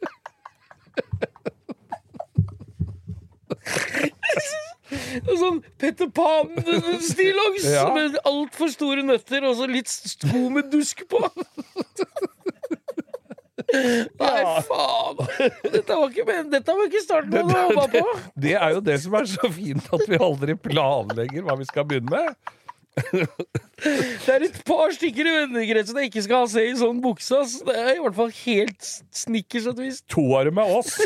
sånn 5.41 5.59
Petter 5.81 6.09
Pan-stillongs 6.15 7.65
Ja. 7.71 7.87
med 7.95 8.17
altfor 8.27 8.71
store 8.73 9.03
nøtter 9.07 9.45
og 9.49 9.57
så 9.59 9.67
litt 9.69 9.89
sko 9.91 10.47
med 10.53 10.69
dusk 10.73 11.03
på. 11.11 11.21
Nei, 13.71 14.39
faen! 14.67 15.19
Dette 15.71 15.95
var 15.95 16.09
ikke, 16.11 16.25
dette 16.51 16.73
var 16.75 16.89
ikke 16.89 17.03
starten 17.05 17.31
på 17.31 17.43
noe 17.47 17.61
å 17.69 17.75
håpe 17.77 18.01
på. 18.03 18.15
Det 18.43 18.55
er 18.57 18.73
jo 18.75 18.81
det 18.83 18.97
som 19.03 19.15
er 19.19 19.29
så 19.31 19.51
fint, 19.53 19.85
at 19.95 20.03
vi 20.11 20.19
aldri 20.19 20.57
planlegger 20.59 21.45
hva 21.47 21.55
vi 21.59 21.67
skal 21.69 21.87
begynne 21.87 22.11
med. 22.11 22.35
Det 23.81 24.33
er 24.35 24.43
et 24.49 24.57
par 24.67 24.91
stykker 24.93 25.23
i 25.29 25.35
vennekretsen 25.37 26.01
jeg 26.01 26.09
ikke 26.11 26.25
skal 26.25 26.49
se 26.51 26.65
i 26.67 26.73
sånn 26.77 26.99
bukse. 27.01 27.39
Det 27.69 27.77
er 27.79 27.93
i 27.95 28.01
hvert 28.03 28.17
fall 28.17 28.33
helt 28.41 28.89
snickers 29.15 29.69
og 29.71 29.79
twist. 29.79 30.03
To 30.11 30.25
av 30.35 30.49
dem 30.49 30.59
er 30.59 30.75
oss. 30.81 30.97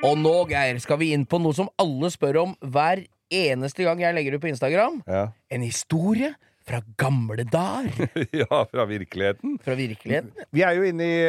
Og 0.00 0.16
nå, 0.16 0.32
Geir, 0.48 0.78
skal 0.80 0.96
vi 1.00 1.10
inn 1.12 1.26
på 1.28 1.38
noe 1.42 1.52
som 1.56 1.68
alle 1.80 2.08
spør 2.12 2.38
om 2.46 2.52
hver 2.72 3.02
eneste 3.30 3.84
gang 3.84 4.00
jeg 4.00 4.16
legger 4.16 4.36
ut 4.36 4.42
på 4.42 4.48
Instagram. 4.48 5.02
Ja. 5.04 5.26
En 5.52 5.60
historie 5.60 6.32
fra 6.64 6.80
gamle 7.00 7.44
dager. 7.44 8.08
ja, 8.42 8.62
fra 8.70 8.86
virkeligheten. 8.88 9.58
Fra 9.60 9.76
virkeligheten. 9.76 10.32
Vi 10.56 10.64
er 10.64 10.78
jo 10.78 10.88
inne 10.88 11.04
i, 11.04 11.20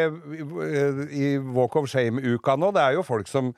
i, 1.11 1.27
Walk 1.51 1.75
of 1.81 1.89
Shame-uka 1.91 2.55
nå. 2.59 2.71
Det 2.75 2.85
er 2.85 2.95
jo 2.95 3.03
folk 3.03 3.27
som 3.31 3.51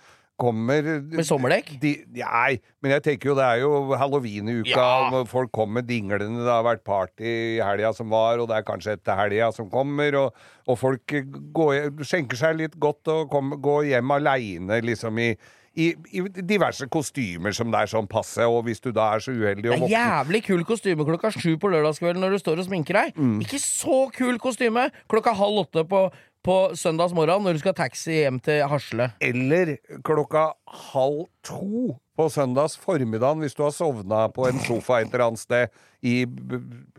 kommer 0.43 0.91
Med 1.01 1.27
sommerdekk? 1.27 1.73
De, 1.81 1.93
nei, 2.19 2.59
men 2.83 2.95
jeg 2.97 3.05
tenker 3.07 3.31
jo 3.31 3.37
det 3.39 3.47
er 3.47 3.63
jo 3.63 3.71
halloween-uka. 3.99 4.75
Ja. 4.75 5.09
og 5.09 5.31
Folk 5.31 5.53
kommer 5.55 5.85
dinglende. 5.87 6.43
Det 6.43 6.51
har 6.51 6.67
vært 6.67 6.85
party 6.87 7.33
i 7.55 7.63
helga 7.63 7.93
som 7.95 8.11
var, 8.13 8.43
og 8.43 8.51
det 8.51 8.59
er 8.59 8.67
kanskje 8.67 8.97
etter 8.99 9.19
helga 9.19 9.49
som 9.55 9.71
kommer. 9.71 10.19
Og, 10.19 10.45
og 10.67 10.79
folk 10.79 11.17
går, 11.55 11.91
skjenker 12.03 12.39
seg 12.39 12.59
litt 12.61 12.79
godt 12.81 13.11
og 13.13 13.27
kommer, 13.33 13.61
går 13.63 13.93
hjem 13.93 14.17
aleine, 14.19 14.81
liksom 14.83 15.21
i 15.23 15.33
i, 15.73 15.87
I 16.13 16.21
diverse 16.45 16.85
kostymer 16.93 17.53
som 17.55 17.71
det 17.73 17.79
er 17.81 17.89
sånn 17.89 18.07
passe, 18.09 18.45
og 18.45 18.61
hvis 18.67 18.81
du 18.83 18.91
da 18.93 19.07
er 19.15 19.23
så 19.25 19.33
uheldig 19.33 19.71
å 19.71 19.77
våkne 19.79 19.89
jævlig 19.89 20.43
kul 20.45 20.61
kostyme 20.69 21.07
klokka 21.07 21.31
sju 21.33 21.55
på 21.57 21.71
lørdagskvelden 21.73 22.21
når 22.21 22.35
du 22.35 22.41
står 22.43 22.61
og 22.61 22.67
sminker 22.67 22.99
deg. 22.99 23.17
Mm. 23.17 23.39
Ikke 23.41 23.61
så 23.61 24.03
kul 24.13 24.37
kostyme 24.41 24.89
klokka 25.09 25.33
halv 25.39 25.63
åtte 25.65 25.85
på, 25.89 26.03
på 26.43 26.57
søndagsmorgen 26.77 27.45
når 27.45 27.57
du 27.57 27.63
skal 27.63 27.75
taxi 27.77 28.19
hjem 28.21 28.39
til 28.43 28.63
Hasle. 28.69 29.09
Eller 29.23 29.77
klokka 30.05 30.49
halv 30.91 31.27
to 31.45 31.95
på 32.17 32.29
søndags 32.29 32.75
formiddag 32.77 33.39
hvis 33.41 33.55
du 33.57 33.63
har 33.65 33.73
sovna 33.73 34.27
på 34.33 34.47
en 34.49 34.59
sofa 34.67 35.01
et 35.01 35.13
eller 35.13 35.27
annet 35.29 35.41
sted 35.41 35.73
i 36.05 36.23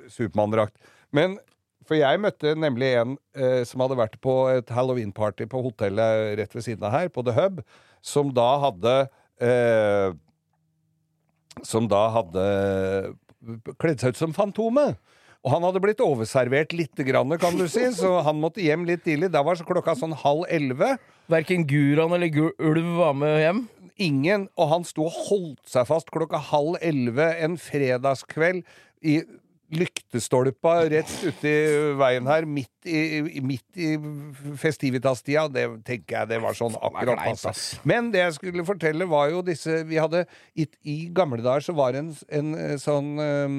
Supermann-drakt. 0.08 0.74
Men 1.14 1.36
for 1.84 1.98
jeg 1.98 2.20
møtte 2.22 2.54
nemlig 2.56 2.94
en 2.96 3.16
eh, 3.36 3.62
som 3.68 3.82
hadde 3.84 3.98
vært 4.00 4.16
på 4.24 4.34
et 4.54 4.70
halloween-party 4.72 5.46
på 5.50 5.60
hotellet 5.66 6.38
rett 6.40 6.56
ved 6.56 6.64
siden 6.64 6.86
av 6.88 6.94
her, 6.96 7.10
på 7.12 7.24
The 7.26 7.34
Hub, 7.36 7.60
som 8.04 8.32
da 8.36 8.48
hadde 8.64 8.94
eh, 9.42 10.14
Som 11.62 11.86
da 11.86 12.08
hadde 12.10 12.44
kledd 13.78 14.00
seg 14.02 14.14
ut 14.14 14.18
som 14.18 14.32
Fantomet. 14.34 14.96
Og 15.44 15.52
han 15.52 15.64
hadde 15.66 15.80
blitt 15.84 16.00
overservert 16.00 16.72
lite 16.72 17.04
grann, 17.04 17.34
kan 17.38 17.58
du 17.60 17.66
si, 17.68 17.82
så 17.92 18.14
han 18.24 18.38
måtte 18.40 18.62
hjem 18.64 18.86
litt 18.88 19.02
tidlig. 19.04 19.28
Da 19.34 19.42
var 19.44 19.58
så 19.60 19.66
klokka 19.68 19.92
sånn 20.00 20.14
halv 20.22 20.46
elleve. 20.48 20.94
Verken 21.28 21.66
Guran 21.68 22.14
eller 22.16 22.30
Gu- 22.32 22.54
Ulv 22.64 22.88
var 22.96 23.12
med 23.20 23.36
hjem. 23.42 23.60
Ingen, 24.00 24.48
og 24.58 24.70
han 24.72 24.86
sto 24.88 25.04
og 25.06 25.18
holdt 25.28 25.68
seg 25.70 25.84
fast 25.86 26.08
klokka 26.10 26.40
halv 26.48 26.80
elleve 26.82 27.28
en 27.44 27.58
fredagskveld 27.60 28.64
i 29.04 29.20
lyktestolpa 29.74 30.74
rett 30.92 31.12
uti 31.24 31.52
veien 31.98 32.26
her, 32.28 32.44
midt 32.46 32.88
i, 32.88 33.22
midt 33.42 33.78
i 33.80 33.94
festivitas-tida. 34.60 35.46
Det 35.52 35.64
tenker 35.86 36.18
jeg 36.22 36.30
det 36.34 36.40
var 36.44 36.56
sånn 36.58 36.76
akkurat 36.78 37.20
passe. 37.44 37.80
Men 37.88 38.10
det 38.14 38.22
jeg 38.24 38.36
skulle 38.38 38.66
fortelle, 38.68 39.06
var 39.10 39.30
jo 39.32 39.42
disse 39.46 39.82
Vi 39.88 39.98
hadde 40.00 40.24
I, 40.56 40.66
i 40.88 40.96
gamle 41.14 41.42
dager 41.44 41.64
så 41.68 41.74
var 41.76 41.92
det 41.94 42.04
en, 42.04 42.12
en 42.40 42.54
eh, 42.58 42.76
sånn 42.82 43.10
um, 43.18 43.58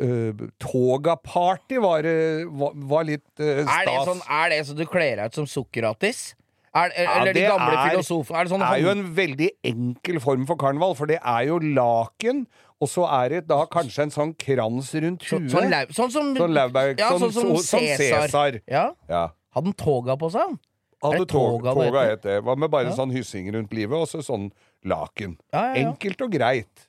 uh, 0.00 0.32
Toga-party 0.58 1.78
var, 1.82 2.04
eh, 2.08 2.44
var, 2.48 2.72
var 2.74 3.04
litt 3.08 3.24
uh, 3.40 3.62
stas. 3.64 3.74
Er 3.76 3.86
det, 3.90 3.96
sånn, 4.08 4.22
er 4.28 4.48
det 4.54 4.60
så 4.68 4.76
du 4.78 4.84
kler 4.86 5.16
deg 5.20 5.26
ut 5.32 5.34
som 5.40 5.46
Sokratis? 5.46 6.34
Er, 6.70 6.92
Ja, 6.94 7.14
eller 7.18 7.34
de 7.34 7.42
gamle 7.42 7.74
er- 7.74 7.90
filosofene? 7.90 8.38
Er 8.38 8.46
det 8.46 8.52
sånn 8.52 8.62
er 8.62 8.78
jo 8.80 8.90
en 8.92 9.04
veldig 9.16 9.48
enkel 9.72 10.20
form 10.22 10.44
for 10.46 10.56
karneval, 10.60 10.94
for 10.94 11.10
det 11.10 11.18
er 11.18 11.48
jo 11.48 11.58
laken, 11.58 12.44
og 12.80 12.88
så 12.88 13.04
er 13.10 13.28
det 13.34 13.40
da 13.50 13.64
kanskje 13.66 14.04
en 14.06 14.10
sånn 14.14 14.34
krans 14.38 14.92
rundt 14.94 15.26
huet. 15.26 15.50
sånn, 15.50 15.68
lau- 15.70 15.90
sånn 15.92 16.10
som 16.14 16.30
Sånn 16.38 16.54
Lauberg, 16.54 16.98
Ja, 17.02 17.10
sånn- 17.10 17.26
sånn 17.26 17.32
som 17.32 17.56
så- 17.56 17.76
sånn 17.76 17.88
Cæsar. 17.88 18.28
Cæsar. 18.28 18.60
Ja. 18.68 18.92
Ja. 19.08 19.24
Hadde 19.54 19.64
han 19.66 19.74
toga 19.74 20.16
på 20.16 20.30
seg? 20.30 20.58
Er 21.02 21.10
Hadde 21.12 21.26
toga 21.26 21.74
det 21.74 21.90
toga 21.90 22.00
het 22.04 22.22
det. 22.22 22.42
Hva 22.44 22.56
med 22.56 22.70
bare 22.70 22.84
Ja. 22.84 22.92
sånn 22.96 23.10
hyssing 23.10 23.50
rundt 23.52 23.72
livet, 23.72 23.96
og 23.98 24.06
så 24.06 24.22
sånn 24.22 24.52
laken. 24.84 25.36
Enkelt 25.52 26.20
og 26.22 26.30
greit. 26.30 26.86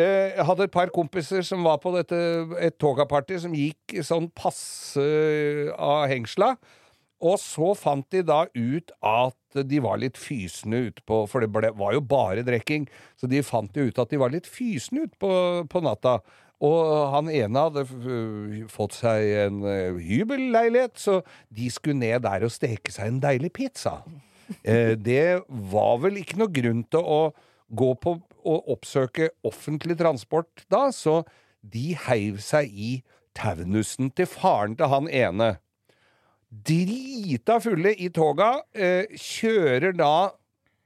Eh, 0.00 0.34
Jeg 0.36 0.46
hadde 0.48 0.66
et 0.66 0.74
par 0.74 0.90
kompiser 0.94 1.44
som 1.46 1.64
var 1.66 1.80
på 1.82 1.92
dette 1.96 2.18
et 2.60 2.76
togaparty 2.80 3.38
som 3.42 3.54
gikk 3.56 3.98
sånn 4.06 4.30
passe 4.36 5.04
av 5.76 6.06
hengsla. 6.10 6.54
Og 7.20 7.36
så 7.36 7.74
fant 7.76 8.06
de 8.14 8.22
da 8.24 8.46
ut 8.56 8.92
at 9.04 9.58
de 9.68 9.80
var 9.84 9.98
litt 10.00 10.16
fysne 10.16 10.86
utpå, 10.88 11.26
for 11.28 11.44
det 11.44 11.50
var 11.76 11.92
jo 11.92 12.00
bare 12.00 12.44
drikking. 12.46 12.86
Så 13.20 13.28
de 13.28 13.42
fant 13.44 13.74
jo 13.76 13.90
ut 13.90 13.98
at 14.00 14.08
de 14.08 14.20
var 14.22 14.32
litt 14.32 14.48
fysne 14.48 15.04
utpå 15.04 15.32
på 15.68 15.82
natta. 15.84 16.20
Og 16.64 16.80
han 17.12 17.28
ene 17.32 17.66
hadde 17.66 17.84
fått 18.72 18.96
seg 18.98 19.28
en 19.44 19.60
eh, 19.68 20.00
hybelleilighet, 20.00 20.96
så 21.00 21.20
de 21.56 21.68
skulle 21.72 22.00
ned 22.00 22.24
der 22.24 22.44
og 22.44 22.52
steke 22.52 22.92
seg 22.92 23.14
en 23.14 23.20
deilig 23.22 23.52
pizza. 23.56 23.98
Eh, 24.64 24.92
det 24.96 25.40
var 25.48 26.00
vel 26.02 26.20
ikke 26.20 26.40
noe 26.40 26.52
grunn 26.52 26.82
til 26.92 27.04
å 27.04 27.20
gå 27.70 27.94
på 28.02 28.16
og 28.40 28.70
oppsøke 28.72 29.30
offentlig 29.46 29.98
transport 30.00 30.64
da, 30.72 30.88
så 30.94 31.22
de 31.60 31.94
heiv 32.06 32.40
seg 32.42 32.70
i 32.72 32.92
taunusen 33.36 34.10
til 34.16 34.28
faren 34.30 34.76
til 34.78 34.90
han 34.90 35.08
ene. 35.08 35.50
Drita 36.50 37.60
fulle 37.62 37.92
i 37.94 38.08
toga, 38.10 38.62
eh, 38.74 39.06
kjører 39.14 39.94
da 39.94 40.30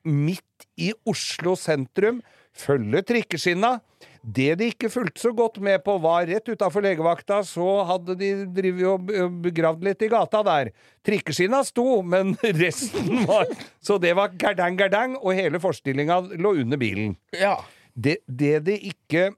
midt 0.04 0.66
i 0.76 0.92
Oslo 1.08 1.54
sentrum, 1.56 2.20
følger 2.52 3.06
trikkeskinna. 3.06 3.78
Det 4.24 4.54
de 4.56 4.70
ikke 4.72 4.88
fulgte 4.88 5.20
så 5.20 5.34
godt 5.36 5.58
med 5.60 5.82
på, 5.84 5.98
var 6.00 6.24
rett 6.28 6.48
utafor 6.48 6.84
legevakta, 6.84 7.42
så 7.44 7.82
hadde 7.84 8.16
de 8.16 8.30
drevet 8.56 8.86
og 8.88 9.36
begravd 9.44 9.84
litt 9.84 10.04
i 10.06 10.08
gata 10.12 10.40
der. 10.46 10.70
Trikkeskinna 11.04 11.60
sto, 11.66 12.00
men 12.00 12.32
resten 12.62 13.26
var 13.28 13.50
Så 13.84 13.98
det 14.00 14.14
var 14.16 14.32
gardang, 14.40 14.78
gardang, 14.80 15.18
og 15.20 15.36
hele 15.36 15.60
forstillinga 15.60 16.22
lå 16.40 16.54
under 16.64 16.80
bilen. 16.80 17.18
Ja. 17.36 17.58
Det, 17.92 18.22
det 18.26 18.64
de 18.66 18.78
ikke 18.90 19.34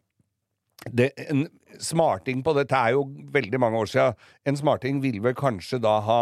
det, 0.87 1.11
En 1.29 1.49
smarting 1.83 2.45
på 2.47 2.55
dette 2.57 2.79
er 2.79 2.95
jo 2.95 3.09
veldig 3.35 3.59
mange 3.61 3.83
år 3.83 3.91
siden. 3.91 4.19
En 4.47 4.57
smarting 4.57 5.03
ville 5.03 5.25
vel 5.25 5.35
kanskje 5.37 5.81
da 5.83 5.99
ha 6.07 6.21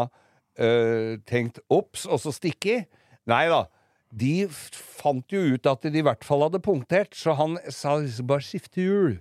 øh, 0.59 1.21
tenkt 1.29 1.61
ops, 1.69 2.07
og 2.09 2.23
så 2.23 2.33
stikke 2.33 2.79
i. 2.79 2.85
Nei 3.29 3.45
da. 3.53 3.67
De 4.15 4.47
fant 4.51 5.33
jo 5.33 5.41
ut 5.55 5.67
at 5.67 5.87
de 5.89 5.99
i 5.99 6.05
hvert 6.07 6.25
fall 6.27 6.45
hadde 6.47 6.63
punktert, 6.63 7.17
så 7.19 7.35
han 7.39 7.59
sa 7.73 7.97
bare 8.23 8.47
skifte 8.47 8.85
hjul. 8.85 9.17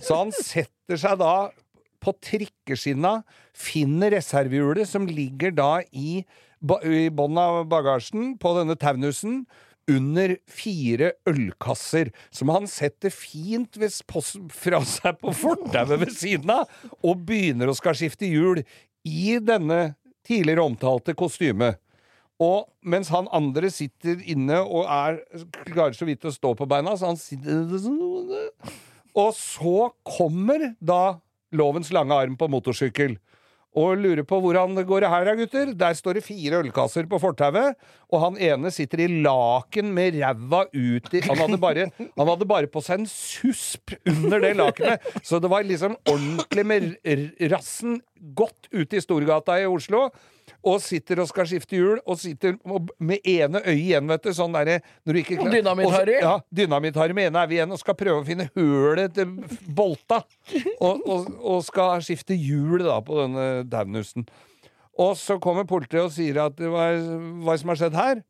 Så 0.00 0.16
han 0.16 0.32
setter 0.34 0.98
seg 1.00 1.20
da 1.20 1.50
på 2.04 2.14
trikkeskinna, 2.24 3.22
finner 3.56 4.12
reservehjulet 4.16 4.88
som 4.88 5.06
ligger 5.08 5.54
da 5.56 5.70
i, 5.92 6.24
i 6.24 7.04
bånn 7.12 7.38
av 7.40 7.62
bagasjen 7.70 8.34
på 8.40 8.56
denne 8.58 8.76
taunusen. 8.80 9.44
Under 9.84 10.38
fire 10.48 11.10
ølkasser, 11.28 12.08
som 12.32 12.48
han 12.54 12.64
setter 12.72 13.12
fint 13.12 13.76
fra 13.76 14.80
seg 14.88 15.18
på 15.20 15.34
fortauet 15.36 16.00
ved 16.00 16.14
siden 16.16 16.54
av, 16.54 16.70
og 17.04 17.26
begynner 17.28 17.68
å 17.68 17.76
skal 17.76 17.96
skifte 17.98 18.24
hjul 18.24 18.62
i 19.04 19.36
denne 19.44 19.98
tidligere 20.24 20.64
omtalte 20.64 21.12
kostyme. 21.12 21.74
Og 22.42 22.66
mens 22.82 23.10
han 23.14 23.28
andre 23.34 23.70
sitter 23.70 24.22
inne 24.26 24.58
og 24.64 24.88
er, 24.90 25.20
klarer 25.68 25.94
så 25.94 26.08
vidt 26.08 26.24
å 26.26 26.34
stå 26.34 26.54
på 26.58 26.66
beina, 26.70 26.96
så 26.98 27.12
han 27.12 27.20
sitter 27.20 27.68
sånn, 27.78 28.32
Og 29.14 29.30
så 29.38 29.92
kommer 30.02 30.72
da 30.82 31.20
lovens 31.54 31.92
lange 31.94 32.16
arm 32.16 32.34
på 32.38 32.50
motorsykkel. 32.50 33.14
Og 33.74 33.98
lurer 33.98 34.22
på 34.26 34.38
hvordan 34.38 34.76
går 34.86 35.02
det 35.02 35.10
her, 35.10 35.24
da, 35.26 35.32
gutter. 35.38 35.70
Der 35.74 35.94
står 35.98 36.18
det 36.18 36.24
fire 36.26 36.60
ølkasser 36.62 37.08
på 37.10 37.18
fortauet, 37.22 37.74
og 38.06 38.20
han 38.22 38.36
ene 38.38 38.70
sitter 38.74 39.02
i 39.02 39.08
laken 39.24 39.90
med 39.94 40.20
ræva 40.20 40.64
ut 40.70 41.10
i 41.10 41.22
han 41.26 41.40
hadde, 41.40 41.58
bare, 41.62 41.88
han 41.98 42.30
hadde 42.30 42.46
bare 42.50 42.70
på 42.70 42.82
seg 42.86 43.02
en 43.02 43.08
susp 43.10 43.96
under 44.10 44.46
det 44.46 44.52
lakenet, 44.60 45.02
så 45.26 45.42
det 45.42 45.50
var 45.50 45.66
liksom 45.66 45.98
ordentlig 46.06 46.66
med 46.70 46.94
rassen 47.50 47.98
godt 48.38 48.70
ute 48.70 48.98
i 48.98 49.02
Storgata 49.02 49.58
i 49.58 49.66
Oslo 49.66 50.06
og 50.64 50.80
sitter 50.84 51.20
og 51.22 51.28
skal 51.30 51.48
skifte 51.48 51.76
hjul, 51.78 52.00
og 52.04 52.18
sitter 52.20 52.56
med 52.98 53.24
ene 53.28 53.62
øyet 53.64 53.80
igjen, 53.80 54.08
vet 54.10 54.24
du. 54.24 54.30
Sånn 54.36 54.54
derre 54.56 54.80
når 55.04 55.16
du 55.16 55.20
ikke 55.20 55.38
klarer 55.38 55.58
Dynamitt-Harry. 55.58 56.16
Ja, 56.22 56.34
Dynamitt-Harry 56.60 57.16
med 57.16 57.30
ene 57.30 57.44
øyet 57.44 57.56
igjen, 57.58 57.74
og 57.74 57.80
skal 57.80 57.98
prøve 57.98 58.22
å 58.22 58.26
finne 58.26 58.48
hølet 58.56 59.14
til 59.16 59.36
bolta. 59.76 60.22
Og, 60.78 61.04
og, 61.04 61.30
og 61.40 61.62
skal 61.66 62.02
skifte 62.04 62.36
hjul 62.38 62.84
da 62.84 62.98
på 63.04 63.20
denne 63.22 63.46
daunusen. 63.70 64.26
Og 65.00 65.16
så 65.18 65.40
kommer 65.42 65.66
politiet 65.66 66.04
og 66.04 66.12
sier 66.14 66.38
at 66.44 66.60
hva, 66.60 66.90
hva 67.42 67.54
er 67.54 67.62
som 67.62 67.72
har 67.72 67.80
skjedd 67.80 67.96
her? 67.98 68.20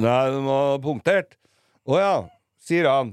Nei, 0.00 0.22
den 0.32 0.48
var 0.48 0.80
punktert. 0.82 1.36
Å 1.84 2.00
ja, 2.00 2.14
sier 2.64 2.88
han. 2.88 3.12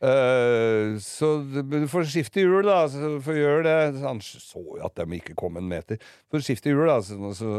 Eh, 0.00 0.94
så 1.04 1.28
du 1.44 1.82
får 1.92 2.06
skifte 2.08 2.40
hjul, 2.40 2.62
da. 2.64 2.78
Så 2.88 3.18
får 3.24 3.36
gjøre 3.36 3.64
det. 3.66 3.74
Han 4.04 4.20
så 4.24 4.62
jo 4.64 4.78
at 4.86 4.96
de 4.96 5.18
ikke 5.18 5.34
kom 5.38 5.58
en 5.60 5.68
meter. 5.68 6.00
Får 6.32 6.44
skifte 6.46 6.72
hjul, 6.72 6.86
da, 6.88 6.98
så, 7.04 7.18
så, 7.36 7.50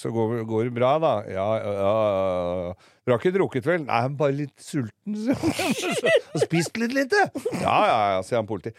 så 0.00 0.12
går, 0.14 0.38
går 0.48 0.70
det 0.70 0.74
bra, 0.78 0.94
da. 1.02 1.12
Ja, 1.28 1.48
ja, 1.60 1.74
ja. 1.82 2.72
Du 3.04 3.12
har 3.12 3.20
ikke 3.20 3.34
drukket, 3.36 3.66
vel? 3.68 3.84
Nei, 3.84 4.00
bare 4.16 4.36
litt 4.44 4.56
sulten. 4.64 5.18
Og 6.32 6.40
spist 6.46 6.78
litt 6.80 6.96
lite. 6.96 7.26
Ja, 7.60 7.76
ja, 7.90 8.00
ja, 8.16 8.24
sier 8.24 8.40
han 8.40 8.48
politi. 8.48 8.72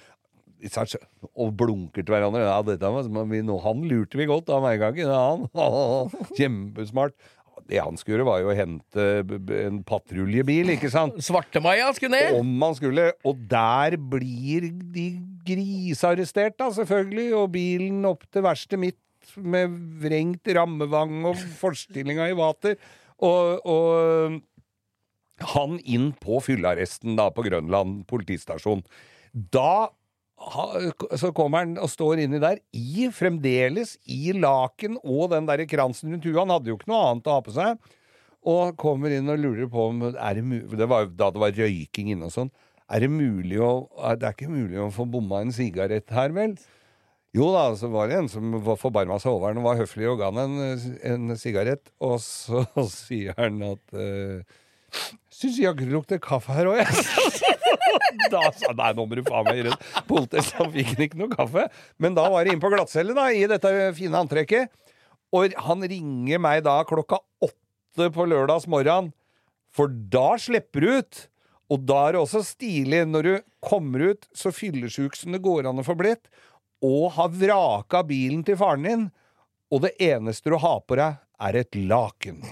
Og 1.35 1.49
blunker 1.59 2.05
til 2.07 2.13
hverandre. 2.15 2.41
Ja, 2.47 2.57
dette 2.63 2.87
var, 2.95 3.03
vi- 3.27 3.43
han 3.65 3.81
lurte 3.89 4.17
vi 4.17 4.29
godt 4.29 4.47
av 4.55 4.63
meg 4.63 4.79
en 4.79 4.85
gang. 4.95 5.01
Ja, 5.03 5.23
han. 5.35 6.29
Kjempesmart. 6.39 7.17
Det 7.69 7.79
han 7.79 7.97
skulle 7.99 8.17
gjøre, 8.17 8.27
var 8.27 8.41
jo 8.43 8.49
å 8.51 8.57
hente 8.57 9.05
en 9.63 9.79
patruljebil, 9.87 10.73
ikke 10.75 10.91
sant? 10.91 11.15
Svartemaja 11.23 11.91
skulle 11.95 12.17
ned! 12.17 12.39
Om 12.41 12.65
han 12.67 12.75
skulle. 12.79 13.05
Og 13.29 13.39
der 13.49 13.95
blir 13.97 14.67
de 14.93 15.07
grisearrestert, 15.47 16.57
da, 16.59 16.69
selvfølgelig. 16.75 17.29
Og 17.39 17.47
bilen 17.55 18.03
opp 18.09 18.27
til 18.29 18.45
verkstedet 18.45 18.81
mitt 18.83 18.99
med 19.39 19.71
vrengt 20.03 20.51
rammevang 20.55 21.23
og 21.29 21.39
forstillinga 21.61 22.27
i 22.31 22.37
vater. 22.37 22.75
Og, 23.23 23.63
og 23.63 24.41
han 25.55 25.79
inn 25.83 26.11
på 26.19 26.39
fyllearresten 26.43 27.17
da 27.19 27.29
på 27.33 27.45
Grønland 27.47 28.03
politistasjon. 28.09 28.83
Da 29.33 29.89
så 31.19 31.31
kommer 31.35 31.63
han 31.63 31.77
og 31.81 31.89
står 31.91 32.23
inni 32.23 32.41
der, 32.41 32.59
i 32.75 33.07
fremdeles 33.13 33.95
i 34.11 34.33
laken 34.35 34.99
og 35.01 35.31
den 35.33 35.47
der 35.49 35.63
kransen 35.69 36.13
rundt 36.13 36.27
huet. 36.27 36.39
Han 36.41 36.53
hadde 36.53 36.71
jo 36.71 36.77
ikke 36.79 36.91
noe 36.91 37.09
annet 37.09 37.29
å 37.29 37.37
ha 37.37 37.45
på 37.45 37.55
seg. 37.55 37.91
Og 38.53 38.75
kommer 38.79 39.13
inn 39.15 39.31
og 39.31 39.39
lurer 39.39 39.69
på 39.71 39.87
om 39.87 40.01
det, 40.03 40.43
det 40.75 40.87
var 40.91 41.07
da 41.07 41.29
det 41.31 41.43
var 41.43 41.55
røyking 41.55 42.11
inne 42.11 42.27
og 42.27 42.35
sånn. 42.35 42.51
Er 42.91 43.05
det 43.05 43.09
mulig 43.09 43.59
å 43.63 43.87
Det 44.19 44.27
er 44.27 44.35
ikke 44.35 44.51
mulig 44.51 44.81
å 44.83 44.91
få 44.93 45.05
bomma 45.09 45.41
en 45.41 45.53
sigarett 45.55 46.11
her, 46.11 46.33
vel? 46.35 46.57
Jo 47.33 47.47
da, 47.55 47.69
så 47.79 47.87
var 47.89 48.11
det 48.11 48.19
en 48.19 48.27
som 48.29 48.59
forbarma 48.77 49.15
seg 49.21 49.33
over 49.33 49.53
den 49.53 49.63
og 49.63 49.71
var 49.71 49.79
høflig 49.79 50.05
og 50.11 50.19
ga 50.19 50.29
han 50.29 50.41
en, 50.43 50.83
en 51.07 51.37
sigarett. 51.39 51.89
Og 52.03 52.19
så 52.21 52.65
sier 52.91 53.33
han 53.39 53.63
at 53.71 53.95
uh, 53.97 54.59
Syns 55.33 55.57
jaggu 55.59 55.87
det 55.87 55.95
lukter 55.95 56.21
kaffe 56.23 56.53
her 56.55 56.69
òg, 56.71 56.79
jeg. 56.79 57.63
da 58.33 58.45
sa 58.55 58.71
nei, 58.77 58.91
nå 58.95 59.05
må 59.07 59.17
du 59.17 59.23
faen 59.25 59.47
meg 59.47 59.59
gjøre 59.59 59.73
det. 59.73 59.89
Politiet 60.09 60.53
han 60.59 60.71
fikk 60.73 60.93
ikke 61.07 61.19
noe 61.19 61.33
kaffe. 61.33 61.65
Men 62.01 62.15
da 62.17 62.27
var 62.31 62.45
det 62.45 62.53
inn 62.53 62.63
på 62.63 62.71
glattcelle, 62.73 63.15
da, 63.17 63.27
i 63.33 63.47
dette 63.49 63.73
fine 63.97 64.21
antrekket. 64.21 64.71
Og 65.33 65.55
han 65.65 65.85
ringer 65.89 66.41
meg 66.41 66.63
da 66.67 66.77
klokka 66.87 67.19
åtte 67.43 68.09
på 68.13 68.27
lørdags 68.29 68.69
morgen, 68.69 69.11
for 69.73 69.89
da 69.89 70.35
slipper 70.41 70.85
du 70.85 70.89
ut. 71.01 71.23
Og 71.73 71.85
da 71.89 71.99
er 72.07 72.15
det 72.15 72.21
også 72.21 72.43
stilig, 72.45 73.01
når 73.09 73.25
du 73.25 73.33
kommer 73.63 74.11
ut 74.13 74.27
så 74.37 74.53
fyllesjuk 74.53 75.17
som 75.17 75.33
det 75.33 75.41
går 75.43 75.69
an 75.69 75.81
å 75.81 75.87
få 75.87 75.97
blitt, 75.97 76.29
og 76.83 77.13
har 77.17 77.33
vraka 77.33 78.03
bilen 78.05 78.43
til 78.45 78.59
faren 78.59 78.85
din, 78.87 79.05
og 79.73 79.87
det 79.87 79.95
eneste 80.03 80.53
du 80.53 80.59
har 80.61 80.83
på 80.85 80.99
deg, 80.99 81.17
er 81.43 81.63
et 81.63 81.79
laken. 81.89 82.43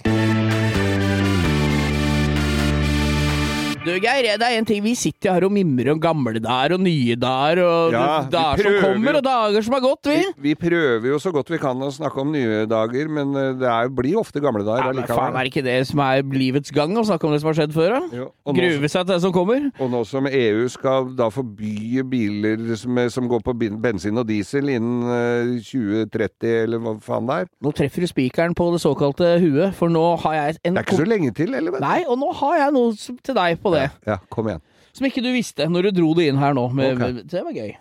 Du, 3.81 3.89
Geir, 3.97 4.27
det 4.37 4.45
er 4.45 4.59
en 4.59 4.65
ting. 4.67 4.77
Vi 4.85 4.91
sitter 4.93 5.31
her 5.33 5.45
og 5.47 5.53
mimrer 5.55 5.87
om 5.95 5.99
gamle 6.01 6.37
dager 6.37 6.75
og 6.75 6.83
nye 6.83 7.15
dager 7.17 7.63
og 7.65 7.95
Ja, 7.95 8.19
dager 8.29 8.67
som 8.67 8.75
kommer, 8.83 9.15
og 9.17 9.23
dager 9.25 9.63
som 9.65 9.73
har 9.73 9.81
gått, 9.81 10.09
vi. 10.11 10.17
Vi, 10.21 10.51
vi 10.51 10.53
prøver 10.67 11.07
jo 11.09 11.17
så 11.21 11.31
godt 11.33 11.49
vi 11.49 11.57
kan 11.57 11.81
å 11.81 11.87
snakke 11.89 12.21
om 12.21 12.29
nye 12.29 12.67
dager, 12.69 13.09
men 13.09 13.31
eh, 13.33 13.55
det 13.57 13.65
er, 13.65 13.89
blir 13.89 14.19
ofte 14.21 14.37
gamle 14.43 14.61
dager 14.67 14.91
Ja, 14.91 14.93
men 14.93 15.07
faen, 15.09 15.33
er 15.33 15.47
det 15.47 15.49
ikke 15.49 15.63
det 15.65 15.77
som 15.89 16.01
er 16.05 16.21
livets 16.29 16.69
gang, 16.75 16.93
å 16.93 17.05
snakke 17.09 17.25
om 17.25 17.33
det 17.33 17.39
som 17.41 17.49
har 17.49 17.57
skjedd 17.57 17.73
før? 17.73 17.95
da? 17.95 18.19
Jo, 18.19 18.27
Grue 18.51 18.91
seg 18.91 18.99
til 19.07 19.09
det 19.15 19.17
som 19.25 19.33
kommer? 19.33 19.65
og 19.81 19.89
nå 19.95 20.03
som 20.11 20.29
EU 20.29 20.69
skal 20.75 21.09
da 21.17 21.31
forby 21.33 22.03
biler 22.11 22.61
som, 22.77 23.01
som 23.09 23.31
går 23.33 23.41
på 23.49 23.57
bensin 23.81 24.21
og 24.21 24.29
diesel 24.29 24.69
innen 24.75 25.09
eh, 25.09 25.57
2030, 25.71 26.53
eller 26.67 26.85
hva 26.85 26.95
faen 27.01 27.31
det 27.31 27.39
er 27.47 27.51
Nå 27.65 27.73
treffer 27.81 28.05
du 28.05 28.11
spikeren 28.13 28.53
på 28.57 28.69
det 28.75 28.83
såkalte 28.85 29.33
huet, 29.41 29.73
for 29.79 29.89
nå 29.89 30.05
har 30.27 30.37
jeg 30.37 30.61
en 30.69 30.77
Det 30.77 30.85
er 30.85 30.89
ikke 30.91 31.01
så 31.01 31.09
lenge 31.09 31.33
til, 31.41 31.57
eller? 31.57 31.81
Nei, 31.81 32.03
og 32.05 32.21
nå 32.21 32.29
har 32.43 32.61
jeg 32.67 32.77
noe 32.77 33.17
til 33.25 33.41
deg 33.41 33.57
på 33.57 33.70
det. 33.75 33.87
Ja, 34.07 34.17
kom 34.33 34.49
igjen. 34.51 34.63
Som 34.91 35.07
ikke 35.07 35.23
du 35.23 35.31
visste 35.33 35.67
når 35.71 35.87
du 35.87 36.01
dro 36.01 36.11
det 36.17 36.27
inn 36.29 36.39
her 36.41 36.55
nå. 36.57 36.67
Med, 36.75 36.97
okay. 36.97 37.15
med, 37.17 37.29
det 37.31 37.43
var 37.47 37.55
gøy. 37.55 37.73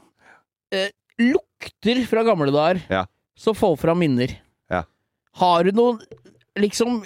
Eh, 0.77 0.91
lukter 1.21 2.05
fra 2.11 2.23
gamle 2.27 2.53
dager 2.55 2.83
Ja. 2.93 3.05
som 3.39 3.57
får 3.59 3.77
fram 3.83 3.99
minner. 4.03 4.37
Ja. 4.71 4.85
Har 5.41 5.67
du 5.67 5.73
noen 5.75 5.99
liksom 6.59 7.01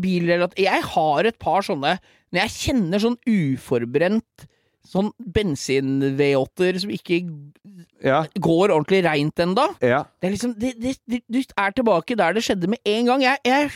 bilrelatert. 0.00 0.58
Jeg 0.58 0.82
har 0.94 1.28
et 1.28 1.38
par 1.38 1.62
sånne 1.62 1.98
Når 2.34 2.40
jeg 2.40 2.54
kjenner 2.54 3.02
sånn 3.02 3.18
uforbrent 3.30 4.46
Sånn 4.84 5.10
bensin-V8-er 5.18 6.78
som 6.82 6.90
ikke 6.92 7.22
Ja, 8.04 8.18
går 8.36 8.68
ordentlig 8.74 9.00
reint 9.06 9.40
ennå. 9.40 9.64
ja. 9.80 10.02
Det 10.20 10.28
er 10.28 10.32
liksom 10.34 10.52
det, 10.60 10.74
det, 10.80 10.92
det, 11.08 11.22
Du 11.32 11.38
er 11.40 11.70
tilbake 11.72 12.16
der 12.16 12.34
det 12.36 12.42
skjedde 12.44 12.68
med 12.68 12.78
en 12.84 13.06
gang. 13.08 13.22
Jeg, 13.24 13.38
jeg 13.44 13.70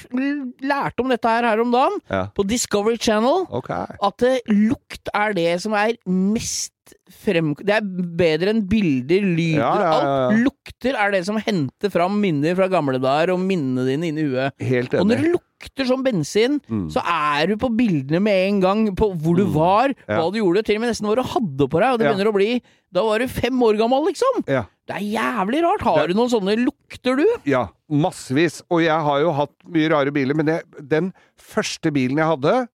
lærte 0.61 1.01
om 1.01 1.09
dette 1.09 1.29
her 1.33 1.49
her 1.49 1.61
om 1.65 1.73
dagen, 1.73 1.99
Ja. 2.11 2.27
på 2.37 2.45
Discovery 2.47 2.99
Channel 3.01 3.47
okay. 3.51 3.87
at 4.03 4.23
eh, 4.23 4.39
lukt 4.53 5.09
er 5.15 5.33
det 5.33 5.61
som 5.63 5.73
er 5.73 5.97
mest 6.07 6.73
frem... 7.11 7.55
Det 7.59 7.75
er 7.79 7.85
bedre 8.19 8.53
enn 8.55 8.63
bilder, 8.69 9.21
lyder, 9.25 9.59
Ja, 9.61 9.73
ja, 9.75 9.91
ja, 9.91 10.15
alt. 10.29 10.41
Lukter 10.47 10.95
er 10.99 11.11
det 11.15 11.25
som 11.27 11.37
henter 11.43 11.91
fram 11.93 12.21
minner 12.23 12.55
fra 12.59 12.69
gamle 12.73 13.01
dager 13.03 13.33
og 13.35 13.41
minnene 13.45 13.85
dine 13.89 14.09
inni 14.11 14.25
huet. 14.31 14.53
Helt 14.61 14.95
Og 14.95 15.07
når 15.09 15.17
enig. 15.19 15.23
det 15.25 15.33
lukter 15.37 15.87
som 15.89 16.03
bensin, 16.07 16.61
Mm. 16.71 16.87
så 16.95 17.03
er 17.03 17.47
du 17.49 17.57
på 17.57 17.69
bildene 17.75 18.21
med 18.23 18.49
en 18.49 18.61
gang 18.61 18.83
på 18.97 19.11
hvor 19.19 19.37
du 19.37 19.45
var, 19.47 19.89
Ja. 20.09 20.19
hva 20.21 20.33
du 20.33 20.39
gjorde, 20.39 20.63
til 20.65 20.77
og 20.77 20.81
med 20.83 20.91
nesten 20.93 21.07
hva 21.09 21.17
du 21.17 21.23
hadde 21.23 21.69
på 21.69 21.81
deg, 21.81 21.93
og 21.93 21.99
det 21.99 22.07
begynner 22.09 22.31
å 22.31 22.35
bli 22.37 22.63
Da 22.91 23.03
var 23.05 23.19
du 23.19 23.27
fem 23.29 23.53
år 23.61 23.77
gammel, 23.77 24.07
liksom! 24.09 24.45
Ja. 24.49 24.63
Det 24.89 24.97
er 24.97 25.05
jævlig 25.13 25.59
rart. 25.63 25.83
Har 25.83 26.07
Det- 26.07 26.15
du 26.15 26.21
noen 26.23 26.31
sånne 26.33 26.55
lukter, 26.57 27.17
du? 27.21 27.27
Ja, 27.45 27.69
massevis. 27.91 28.63
Og 28.71 28.81
jeg 28.81 28.97
har 28.99 29.21
jo 29.21 29.31
hatt 29.33 29.53
mye 29.69 29.91
rare 29.91 30.11
biler, 30.11 30.35
men 30.35 30.47
det, 30.47 30.63
den 30.89 31.13
første 31.37 31.93
bilen 31.93 32.17
jeg 32.17 32.25
hadde 32.31 32.69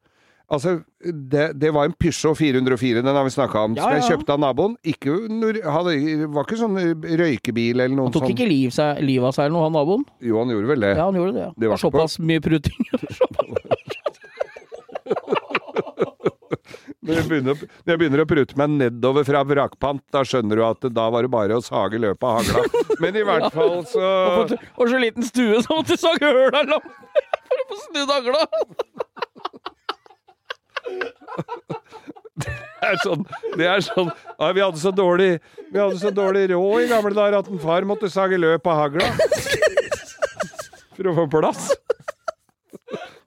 Altså, 0.53 0.75
det, 1.01 1.45
det 1.57 1.71
var 1.73 1.89
en 1.89 1.95
Peugeot 1.97 2.37
404, 2.37 3.01
den 3.03 3.17
har 3.17 3.25
vi 3.25 3.33
snakka 3.33 3.63
om, 3.65 3.77
Ja, 3.79 3.87
som 3.87 3.95
jeg 3.97 4.05
kjøpte 4.11 4.35
av 4.37 4.43
naboen. 4.45 4.75
Ikke, 4.85 5.15
hadde, 5.65 5.95
var 6.37 6.45
ikke 6.45 6.59
sånn 6.61 6.77
røykebil 7.01 7.81
eller 7.81 7.95
noe 7.97 8.11
Han 8.11 8.15
tok 8.19 8.27
sånn. 8.27 8.35
ikke 8.37 8.49
liv 8.51 8.75
seg, 8.77 9.01
livet 9.03 9.31
av 9.31 9.39
seg 9.39 9.47
eller 9.49 9.57
noe, 9.57 9.65
han 9.71 9.77
naboen? 9.79 10.05
Jo, 10.21 10.37
han 10.43 10.53
gjorde 10.53 10.69
vel 10.75 10.85
det. 10.85 10.93
Ja, 10.99 11.09
han 11.09 11.17
gjorde 11.19 11.33
det. 11.39 11.47
ja. 11.47 11.53
Det 11.65 11.73
var 11.73 11.81
såpass 11.81 12.19
mye 12.21 12.45
pruting. 12.45 12.85
Når 17.05 17.19
jeg, 17.19 17.25
begynner, 17.29 17.59
når 17.85 17.93
jeg 17.93 18.01
begynner 18.01 18.21
å 18.23 18.29
prute 18.29 18.57
meg 18.57 18.71
nedover 18.79 19.27
fra 19.29 19.43
vrakpant, 19.45 20.01
da 20.15 20.23
skjønner 20.25 20.57
du 20.57 20.63
at 20.65 20.87
da 20.97 21.05
var 21.13 21.27
det 21.27 21.31
bare 21.35 21.59
å 21.59 21.65
sage 21.65 21.99
løpet 22.01 22.25
av 22.25 22.39
hagla. 22.39 22.85
Men 23.03 23.19
i 23.21 23.25
hvert 23.29 23.51
fall 23.53 23.83
så 23.91 24.13
Og, 24.47 24.55
så 24.89 25.01
liten 25.03 25.27
stue 25.29 25.61
så 25.67 25.77
måtte 25.77 25.99
du 25.99 26.01
sage 26.01 26.25
høla 26.25 26.63
lampen 26.65 26.95
for 27.45 27.61
å 27.61 27.67
få 27.69 27.81
snudd 27.83 28.15
hagla. 28.15 28.47
Er 32.85 32.99
sånn, 33.03 33.25
det 33.59 33.69
er 33.71 33.83
sånn 33.85 34.11
ja, 34.11 34.49
vi, 34.53 34.61
hadde 34.61 34.81
så 34.83 34.93
dårlig, 34.95 35.31
vi 35.71 35.81
hadde 35.81 35.99
så 36.03 36.11
dårlig 36.15 36.49
råd 36.53 36.85
i 36.85 36.91
gamle 36.91 37.15
dager 37.17 37.39
at 37.41 37.51
en 37.51 37.63
far 37.63 37.87
måtte 37.89 38.11
sage 38.13 38.39
løp 38.41 38.67
av 38.71 38.81
hagla. 38.83 39.09
For 40.95 41.11
å 41.11 41.17
få 41.17 41.27
plass. 41.31 41.69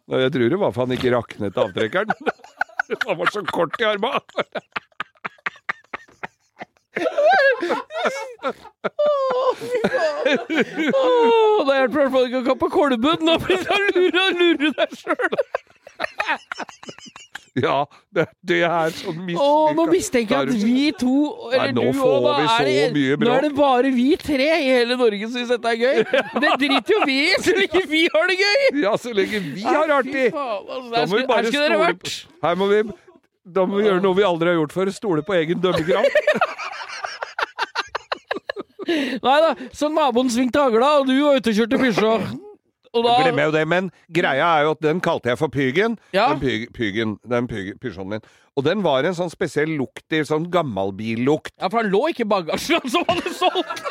Og 0.08 0.22
jeg 0.22 0.32
tror 0.36 0.52
det 0.54 0.60
var 0.62 0.72
for 0.76 0.86
han 0.86 0.96
ikke 0.96 1.12
raknet 1.15 1.58
avtrekkeren. 1.60 2.13
Han 3.08 3.17
var 3.20 3.32
så 3.34 3.41
kort 3.43 3.76
i 3.82 3.88
arma. 3.88 4.13
Åh, 10.96 11.65
det 11.67 11.76
hjelper 11.76 11.98
i 11.98 12.00
hvert 12.00 12.13
fall 12.13 12.28
ikke 12.30 12.39
å 12.39 12.48
kappe 12.48 12.70
kolben. 12.72 13.26
Nå 13.28 13.36
blir 13.43 13.65
det 13.67 13.80
lure 13.98 14.24
og 14.24 14.41
lure 14.41 14.72
deg 14.80 14.96
sjøl. 15.02 15.41
Ja, 17.58 17.88
det, 18.14 18.28
det 18.46 18.60
er 18.68 18.92
sånn. 18.94 19.32
Åh, 19.34 19.72
nå 19.74 19.88
mistenker 19.90 20.44
jeg 20.44 20.50
at 20.52 20.60
vi 20.62 20.92
to, 20.94 21.14
eller 21.50 21.72
Nei, 21.74 21.88
du 21.96 22.02
òg, 22.06 22.28
er 22.44 22.68
det, 22.70 23.16
Nå 23.24 23.32
er 23.34 23.42
det 23.48 23.50
bare 23.58 23.90
vi 23.96 24.12
tre 24.22 24.46
i 24.60 24.68
hele 24.68 24.94
Norge 25.00 25.26
som 25.26 25.40
syns 25.40 25.50
dette 25.56 25.72
er 25.72 25.80
gøy. 25.82 26.04
Det 26.44 26.52
driter 26.62 26.94
jo 26.94 27.00
vi 27.10 27.16
i, 27.24 27.32
så 27.42 27.56
lenge 27.58 27.82
vi 27.90 28.04
har 28.14 28.30
det 28.30 28.38
gøy! 28.44 28.62
Ja, 28.84 28.94
så 29.02 29.10
lenge 29.18 29.42
vi 29.56 29.66
har 29.66 29.90
det 29.90 29.96
artig. 29.98 30.28
altså, 30.38 30.94
Da 30.94 31.02
må 31.10 31.18
vi 31.18 31.26
bare 31.34 31.50
stole 31.50 31.90
på- 31.98 32.14
Her 32.46 32.62
må 32.62 32.70
vi 32.76 32.84
Da 33.58 33.66
må 33.66 33.82
vi 33.82 33.88
gjøre 33.90 34.04
noe 34.06 34.20
vi 34.22 34.28
aldri 34.30 34.54
har 34.54 34.60
gjort 34.62 34.78
før. 34.78 34.94
Stole 34.94 35.26
på 35.26 35.34
egen 35.42 35.58
dømmekraft. 35.64 36.14
Nei 39.26 39.38
da, 39.44 39.50
så 39.76 39.90
naboen 39.92 40.30
svingte 40.32 40.62
hagla, 40.62 40.94
og 41.02 41.10
du 41.10 41.16
var 41.26 41.42
ute 41.42 41.52
og 41.52 41.58
kjørte 41.58 41.80
pysja. 41.82 42.12
Og 42.93 43.04
da 43.06 43.15
Glemmer 43.23 43.50
jo 43.50 43.54
det, 43.56 43.63
men 43.67 43.89
greia 44.13 44.47
er 44.58 44.67
jo 44.67 44.73
at 44.76 44.84
den 44.86 45.02
kalte 45.04 45.32
jeg 45.32 45.39
for 45.39 45.52
Pygen. 45.54 45.97
Ja. 46.15 46.30
Den 46.34 46.41
pyg, 46.43 46.67
pygen, 46.76 47.17
den 47.28 47.50
pyg, 47.52 47.73
pysjonen 47.84 48.17
min. 48.17 48.28
Og 48.58 48.65
den 48.65 48.82
var 48.86 49.06
en 49.06 49.17
sånn 49.17 49.32
spesiell 49.34 49.76
lukt 49.78 50.13
i 50.15 50.23
sånn 50.26 50.47
gammalbillukt. 50.54 51.54
Ja, 51.60 51.69
for 51.69 51.84
han 51.84 51.91
lå 51.93 52.08
ikke 52.13 52.26
i 52.26 52.32
bagasjen 52.32 52.88
som 52.93 53.06
han 53.10 53.19
hadde 53.21 53.36
solgt. 53.38 53.84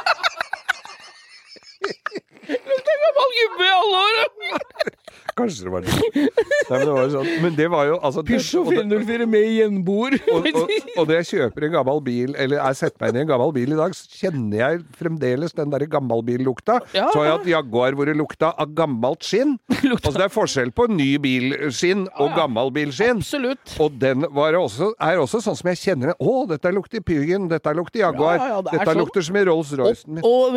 Lukter 2.46 3.02
gammel 3.02 3.35
gubbe 3.37 3.66
i 3.66 3.74
alle 3.74 4.00
år! 4.06 4.94
Kanskje 5.37 5.66
det 5.66 5.72
var 5.74 5.82
det. 5.85 5.94
Nei, 6.16 6.28
men 6.70 6.80
det 6.87 6.92
var 6.96 7.11
sånn. 7.12 7.26
Men 7.42 7.56
det 7.59 7.66
var 7.68 7.88
jo 7.90 7.96
altså 8.00 8.22
det- 8.24 8.38
404 8.40 9.26
med 9.28 9.44
gjenboer. 9.52 10.14
og, 10.32 10.46
og, 10.48 10.70
og 10.96 11.02
når 11.02 11.18
jeg 11.18 11.26
kjøper 11.32 11.66
en 11.66 11.74
gammel 11.74 12.00
bil, 12.06 12.32
eller 12.40 12.62
jeg 12.62 12.78
setter 12.78 13.02
meg 13.02 13.12
inn 13.12 13.18
i 13.18 13.22
en 13.26 13.28
gammel 13.28 13.52
bil 13.52 13.74
i 13.74 13.76
dag, 13.76 13.96
så 13.98 14.20
kjenner 14.22 14.62
jeg 14.62 14.80
fremdeles 14.96 15.52
den 15.59 15.74
der 15.74 15.85
gammalbillukta. 15.92 16.78
Ja. 16.96 17.11
Så 17.12 17.20
har 17.20 17.28
jeg 17.28 17.35
hatt 17.35 17.50
Jaguar 17.52 17.98
hvor 17.98 18.09
det 18.09 18.16
lukta 18.16 18.54
av 18.56 18.72
gammelt 18.76 19.26
skinn. 19.26 19.59
Altså 19.96 20.18
det 20.18 20.24
er 20.26 20.32
forskjell 20.32 20.70
på 20.76 20.87
ny 20.92 21.06
bilskinn 21.22 22.06
og 22.20 22.32
gammel 22.37 22.70
bilskinn. 22.74 23.20
Absolutt. 23.22 23.76
Og 23.82 23.94
den 24.00 24.24
var 24.35 24.56
også, 24.59 24.92
er 25.02 25.20
også 25.20 25.40
sånn 25.44 25.56
som 25.59 25.70
jeg 25.72 25.80
kjenner 25.82 26.12
den. 26.12 26.18
Å, 26.20 26.35
dette 26.50 26.72
lukter 26.74 27.04
Pygen, 27.06 27.46
dette 27.50 27.72
lukter 27.76 28.02
Jaguar. 28.02 28.38
Ja, 28.40 28.48
ja, 28.56 28.59
det 28.64 28.74
dette 28.74 28.88
sånn. 28.90 29.00
lukter 29.02 29.26
som 29.26 29.38
i 29.38 29.44
Rolls-Roycen 29.48 30.16
min. 30.16 30.24
Og 30.26 30.46
og 30.46 30.56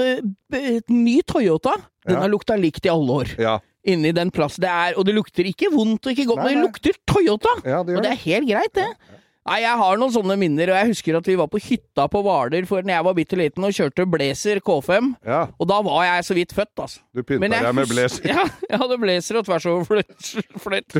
et 0.60 0.90
ny 0.92 1.20
Toyota, 1.28 1.76
den 2.10 2.22
har 2.24 2.32
lukta 2.34 2.58
likt 2.60 2.86
i 2.86 2.92
alle 2.94 3.20
år. 3.24 3.36
Ja, 3.42 3.58
Inni 3.90 4.12
den 4.12 4.30
plassen 4.36 4.62
det 4.66 4.70
er, 4.70 4.98
og 5.00 5.06
det 5.08 5.14
lukter 5.16 5.48
ikke 5.48 5.70
vondt 5.72 6.04
og 6.06 6.12
ikke 6.12 6.26
godt, 6.34 6.42
Nei, 6.44 6.50
men 6.52 6.60
det 6.60 6.66
lukter 6.68 6.98
Toyota! 7.08 7.54
ja, 7.64 7.80
det 7.88 7.96
Og 7.96 8.04
det 8.04 8.12
er 8.12 8.20
helt 8.26 8.50
greit, 8.50 8.74
det. 8.76 8.90
Nei, 9.50 9.62
Jeg 9.64 9.78
har 9.80 9.98
noen 9.98 10.12
sånne 10.14 10.36
minner, 10.38 10.70
og 10.70 10.78
jeg 10.78 10.90
husker 10.92 11.16
at 11.18 11.26
vi 11.32 11.38
var 11.40 11.48
på 11.50 11.62
hytta 11.64 12.06
på 12.12 12.20
Hvaler 12.22 12.68
for 12.70 12.84
når 12.86 12.94
jeg 12.98 13.06
var 13.08 13.16
bitte 13.18 13.40
liten 13.40 13.66
og 13.66 13.72
kjørte 13.74 14.06
Blazer 14.12 14.60
K5. 14.62 15.14
Ja, 15.26 15.40
Og 15.58 15.72
da 15.72 15.80
var 15.88 16.04
jeg 16.06 16.28
så 16.28 16.36
vidt 16.38 16.54
født, 16.54 16.76
altså. 16.76 17.00
du 17.16 17.24
pynta 17.24 17.48
deg 17.56 17.74
med 17.80 17.88
blazer. 17.90 18.28
Ja, 18.36 18.44
jeg 18.68 18.82
hadde 18.84 19.00
blazer 19.02 19.40
og 19.40 19.48
tvers 19.48 19.66
over 19.72 20.04
fløtt. 20.60 21.00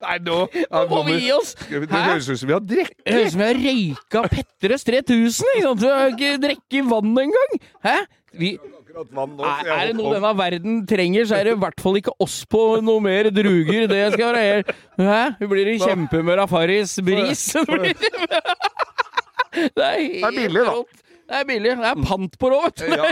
Nei, 0.00 0.16
nå 0.24 0.36
Nå 0.48 0.82
må 0.88 1.02
vi 1.10 1.16
gi 1.26 1.30
oss! 1.36 1.52
Det 1.68 1.88
høres 1.92 2.28
ut 2.30 2.40
som 2.40 2.48
vi 2.48 2.54
har 2.56 2.64
drukket. 2.64 2.96
Det 3.04 3.14
høres 3.14 3.30
ut 3.30 3.34
som 3.34 3.42
vi 3.42 3.48
har 3.48 3.58
røyka 3.60 4.22
Petres 4.32 4.86
3000, 4.88 5.50
ikke 5.56 5.64
sant? 5.66 5.82
Du 5.82 5.88
har 5.90 6.12
ikke 6.14 6.30
drukket 6.46 6.88
vann 6.90 7.18
engang! 7.24 7.56
Hæ? 7.84 7.96
Vi, 8.40 8.50
vann 9.16 9.34
nå, 9.36 9.44
er, 9.44 9.68
er 9.74 9.90
det 9.90 9.96
noe 9.98 10.14
denne 10.14 10.30
verden 10.38 10.80
trenger, 10.88 11.26
så 11.28 11.36
er 11.40 11.50
det 11.50 11.54
i 11.56 11.60
hvert 11.64 11.82
fall 11.82 11.98
ikke 12.00 12.14
oss 12.22 12.38
på 12.50 12.62
noe 12.84 13.02
mer 13.04 13.28
druger. 13.34 13.88
Det 13.90 14.00
skal 14.14 14.30
være 14.30 14.46
helt 14.46 14.72
Hæ? 15.00 15.20
Vi 15.42 15.50
blir 15.52 15.72
i 15.74 15.76
kjempehumør 15.82 16.44
av 16.46 16.54
Farris 16.54 16.96
bris. 17.04 17.44
Det 19.50 19.82
er 19.82 19.96
helt 19.98 20.20
Det 20.22 20.28
er 20.28 20.34
billig, 20.36 20.62
da. 20.62 20.74
Det 21.30 21.38
er 21.40 21.46
billig. 21.48 21.72
Det 21.80 21.88
er 21.90 22.02
pant 22.06 22.36
på 22.38 22.50
det 22.52 22.58
òg, 22.60 22.64
vet 22.68 22.78
du. 22.80 22.86
Ja. 22.94 23.08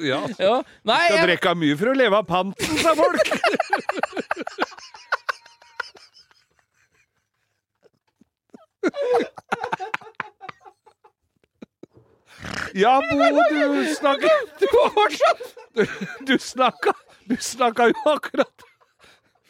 ja. 0.00 0.20
Ja. 0.40 0.54
Nei, 0.88 1.02
Skal 1.04 1.18
jeg, 1.18 1.26
drikke 1.28 1.52
mye 1.60 1.76
for 1.78 1.92
å 1.92 1.94
leve 2.00 2.22
av 2.22 2.26
panten, 2.30 2.80
sa 2.80 2.94
folk. 2.96 3.20
Ja, 12.76 13.00
Bo, 13.00 13.16
du 13.50 13.94
snakka 13.94 14.28
Du 14.60 14.66
var 14.72 14.90
fortsatt 14.90 15.42
Du, 16.26 16.38
snakka 16.38 16.92
Du 17.24 17.36
snakka 17.40 17.88
jo 17.88 17.94
akkurat 18.12 18.66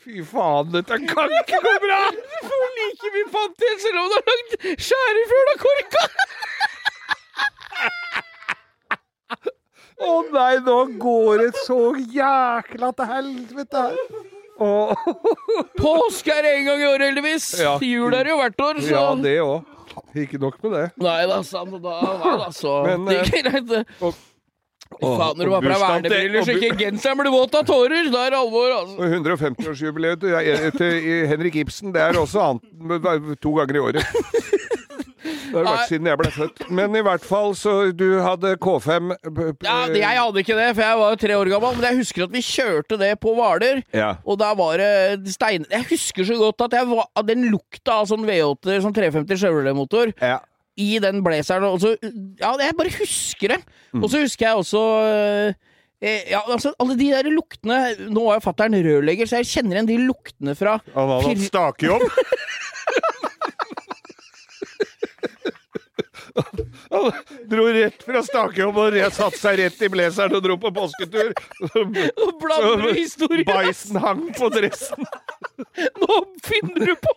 Fy 0.06 0.22
faen, 0.22 0.68
dette 0.70 1.00
kan 1.10 1.32
ikke 1.40 1.58
gå 1.64 1.70
bra! 1.82 1.96
Du 2.14 2.36
får 2.46 2.66
like 2.76 3.08
mye 3.14 3.30
pant 3.32 3.64
igjen 3.66 3.80
selv 3.82 3.98
om 3.98 4.06
du 4.12 4.14
har 4.14 4.26
lagd 4.30 4.52
skjærefugl-korka! 4.86 6.02
Å 10.06 10.12
nei, 10.30 10.54
nå 10.62 10.76
går 11.02 11.42
det 11.42 11.50
så 11.64 11.80
jækla 11.98 12.92
til 13.00 13.10
helvete 13.10 13.82
her. 13.88 13.98
Åh. 14.58 14.94
Påske 15.82 16.32
er 16.32 16.48
en 16.54 16.64
gang 16.68 16.80
i 16.80 16.86
året, 16.88 17.06
heldigvis. 17.10 17.48
Ja. 17.60 17.74
Jul 17.82 18.14
er 18.16 18.30
jo 18.32 18.38
hvert 18.40 18.62
år, 18.68 18.80
så 18.84 18.94
Ja, 18.94 19.08
det 19.20 19.34
òg. 19.44 19.72
Ikke 20.16 20.38
nok 20.40 20.56
med 20.64 20.72
det. 20.76 20.86
Nei 21.00 21.20
da, 21.28 21.42
sant. 21.44 21.76
Da, 21.82 21.98
nei, 22.22 22.32
da, 22.40 22.48
så 22.52 22.78
Men, 22.88 23.04
Det 23.08 23.18
eh, 23.20 23.36
er 23.40 23.46
greit, 23.50 23.68
det. 23.70 23.84
og- 24.00 24.16
faen, 24.96 25.34
når 25.36 25.44
du 25.48 25.52
har 25.52 25.64
på 25.64 25.70
deg 25.72 25.80
vernebriller 25.82 26.44
så 26.46 26.54
ikke 26.56 26.76
genseren 26.78 27.18
blir 27.18 27.32
våt 27.34 27.56
av 27.58 27.64
tårer, 27.68 28.06
da 28.12 28.20
er 28.28 28.30
det 28.36 28.38
alvor, 28.38 28.70
altså. 28.76 28.96
Og 29.02 29.16
150-årsjubileet 29.18 30.20
til, 30.22 30.70
til 30.78 31.26
Henrik 31.32 31.58
Ibsen, 31.64 31.90
det 31.96 32.04
er 32.04 32.20
også 32.20 32.44
annet 32.44 33.40
to 33.42 33.52
ganger 33.58 33.80
i 33.80 33.82
året. 33.90 34.06
Det 35.46 35.54
har 35.54 35.64
det 35.66 35.72
vært 35.72 35.90
siden 35.90 36.08
jeg 36.10 36.18
ble 36.20 36.30
født. 36.34 36.62
Men 36.78 36.96
i 36.98 37.02
hvert 37.06 37.24
fall, 37.26 37.54
så 37.58 37.74
du 37.96 38.04
hadde 38.24 38.54
K5 38.62 39.12
p- 39.22 39.52
p- 39.60 39.66
Ja, 39.68 39.76
Jeg 39.94 40.18
hadde 40.20 40.42
ikke 40.42 40.56
det, 40.58 40.68
for 40.74 40.82
jeg 40.86 40.98
var 41.02 41.14
jo 41.14 41.20
tre 41.22 41.36
år 41.38 41.50
gammel, 41.54 41.76
men 41.78 41.86
jeg 41.90 42.00
husker 42.02 42.26
at 42.26 42.34
vi 42.34 42.42
kjørte 42.46 42.98
det 43.00 43.12
på 43.22 43.34
Hvaler. 43.38 43.82
Ja. 43.96 44.10
Og 44.26 44.38
da 44.42 44.50
var 44.58 44.82
det 44.82 45.30
stein... 45.34 45.66
Jeg 45.70 45.86
husker 45.92 46.24
så 46.28 46.36
godt 46.40 46.66
at 46.68 46.76
jeg 46.80 46.90
var, 46.90 47.06
at 47.16 47.26
den 47.30 47.46
lukta 47.52 48.00
av 48.02 48.10
sånn 48.10 48.26
V8, 48.28 48.80
sånn 48.84 48.96
350 48.96 49.40
Chevrolet-motor, 49.44 50.12
Ja. 50.22 50.40
i 50.76 50.98
den 51.00 51.22
blazeren. 51.24 51.64
Og 51.70 51.80
så, 51.80 51.94
ja, 52.02 52.52
jeg 52.60 52.76
bare 52.76 52.92
husker 52.98 53.54
det. 53.56 53.60
Mm. 53.94 54.02
Og 54.04 54.10
så 54.12 54.20
husker 54.26 54.48
jeg 54.50 54.60
også 54.60 54.82
eh, 56.04 56.26
ja, 56.28 56.42
altså 56.52 56.74
Alle 56.82 56.92
de 57.00 57.06
der 57.14 57.24
luktene 57.32 57.76
Nå 58.12 58.26
er 58.28 58.36
jo 58.36 58.42
fatter'n 58.44 58.74
rørlegger, 58.84 59.24
så 59.30 59.38
jeg 59.40 59.48
kjenner 59.48 59.78
igjen 59.78 59.88
de 59.88 59.96
luktene 60.04 60.52
fra 60.58 60.74
Han 60.92 61.08
hadde 61.14 61.30
hatt 61.30 61.46
stakejobb. 61.48 62.04
Han 66.92 67.06
dro 67.50 67.66
rett 67.74 68.02
fra 68.06 68.22
stakejobb 68.26 68.78
og 68.82 68.98
satte 69.14 69.40
seg 69.40 69.60
rett 69.62 69.82
i 69.86 69.90
blazeren 69.92 70.36
og 70.38 70.44
dro 70.44 70.56
på 70.60 70.72
påsketur. 70.76 71.32
Nå 71.76 72.28
blander 72.42 72.84
du 72.86 72.90
historien! 72.96 73.46
Beisen 73.48 74.00
hang 74.02 74.26
på 74.36 74.50
dressen. 74.54 75.06
Nå 76.02 76.20
finner 76.46 76.92
du 76.92 76.94
på! 77.00 77.16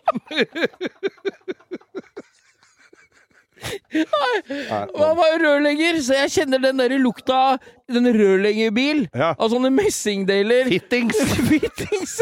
Han 3.60 5.16
var 5.18 5.38
rørlegger, 5.42 6.00
så 6.04 6.16
jeg 6.22 6.32
kjenner 6.38 6.62
den 6.62 6.80
der 6.80 6.96
lukta 7.00 7.38
av 7.52 7.70
den 7.92 8.08
rørleggerbil. 8.14 9.06
Ja. 9.12 9.34
Av 9.36 9.50
sånne 9.52 9.72
messingdeler. 9.74 10.70
Fittings. 10.70 11.20
Fittings. 11.50 12.18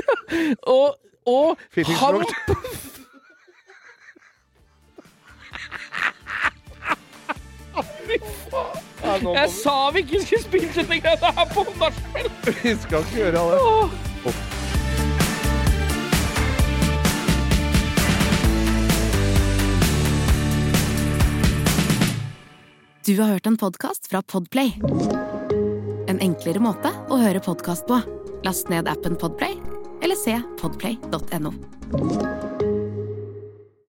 Og, 0.67 0.99
og 1.29 1.69
Fittingslukt. 1.75 2.88
Ja, 8.09 9.17
nå 9.23 9.31
må 9.31 9.35
Jeg 9.37 9.51
sa 9.55 9.79
vi 9.95 10.05
ikke 10.05 10.23
skulle 10.25 10.45
spille 10.45 10.71
denne 10.77 11.01
greia 11.05 11.33
her 11.39 11.51
på 11.55 11.65
nachspiel! 11.79 12.31
vi 12.63 12.77
skal 12.85 13.05
ikke 13.05 13.19
gjøre 13.23 13.33
det. 13.37 13.59
Åh. 13.63 13.99
Du 23.09 23.21
har 23.21 23.29
hørt 23.29 23.47
en 23.47 23.57
podkast 23.57 24.11
fra 24.11 24.21
Podplay. 24.23 24.75
En 26.09 26.21
enklere 26.21 26.61
måte 26.61 26.93
å 27.09 27.17
høre 27.17 27.41
podkast 27.41 27.89
på. 27.89 28.03
Last 28.45 28.69
ned 28.69 28.91
appen 28.93 29.17
Podplay, 29.17 29.57
eller 30.05 30.21
se 30.21 30.37
podplay.no. 30.61 31.57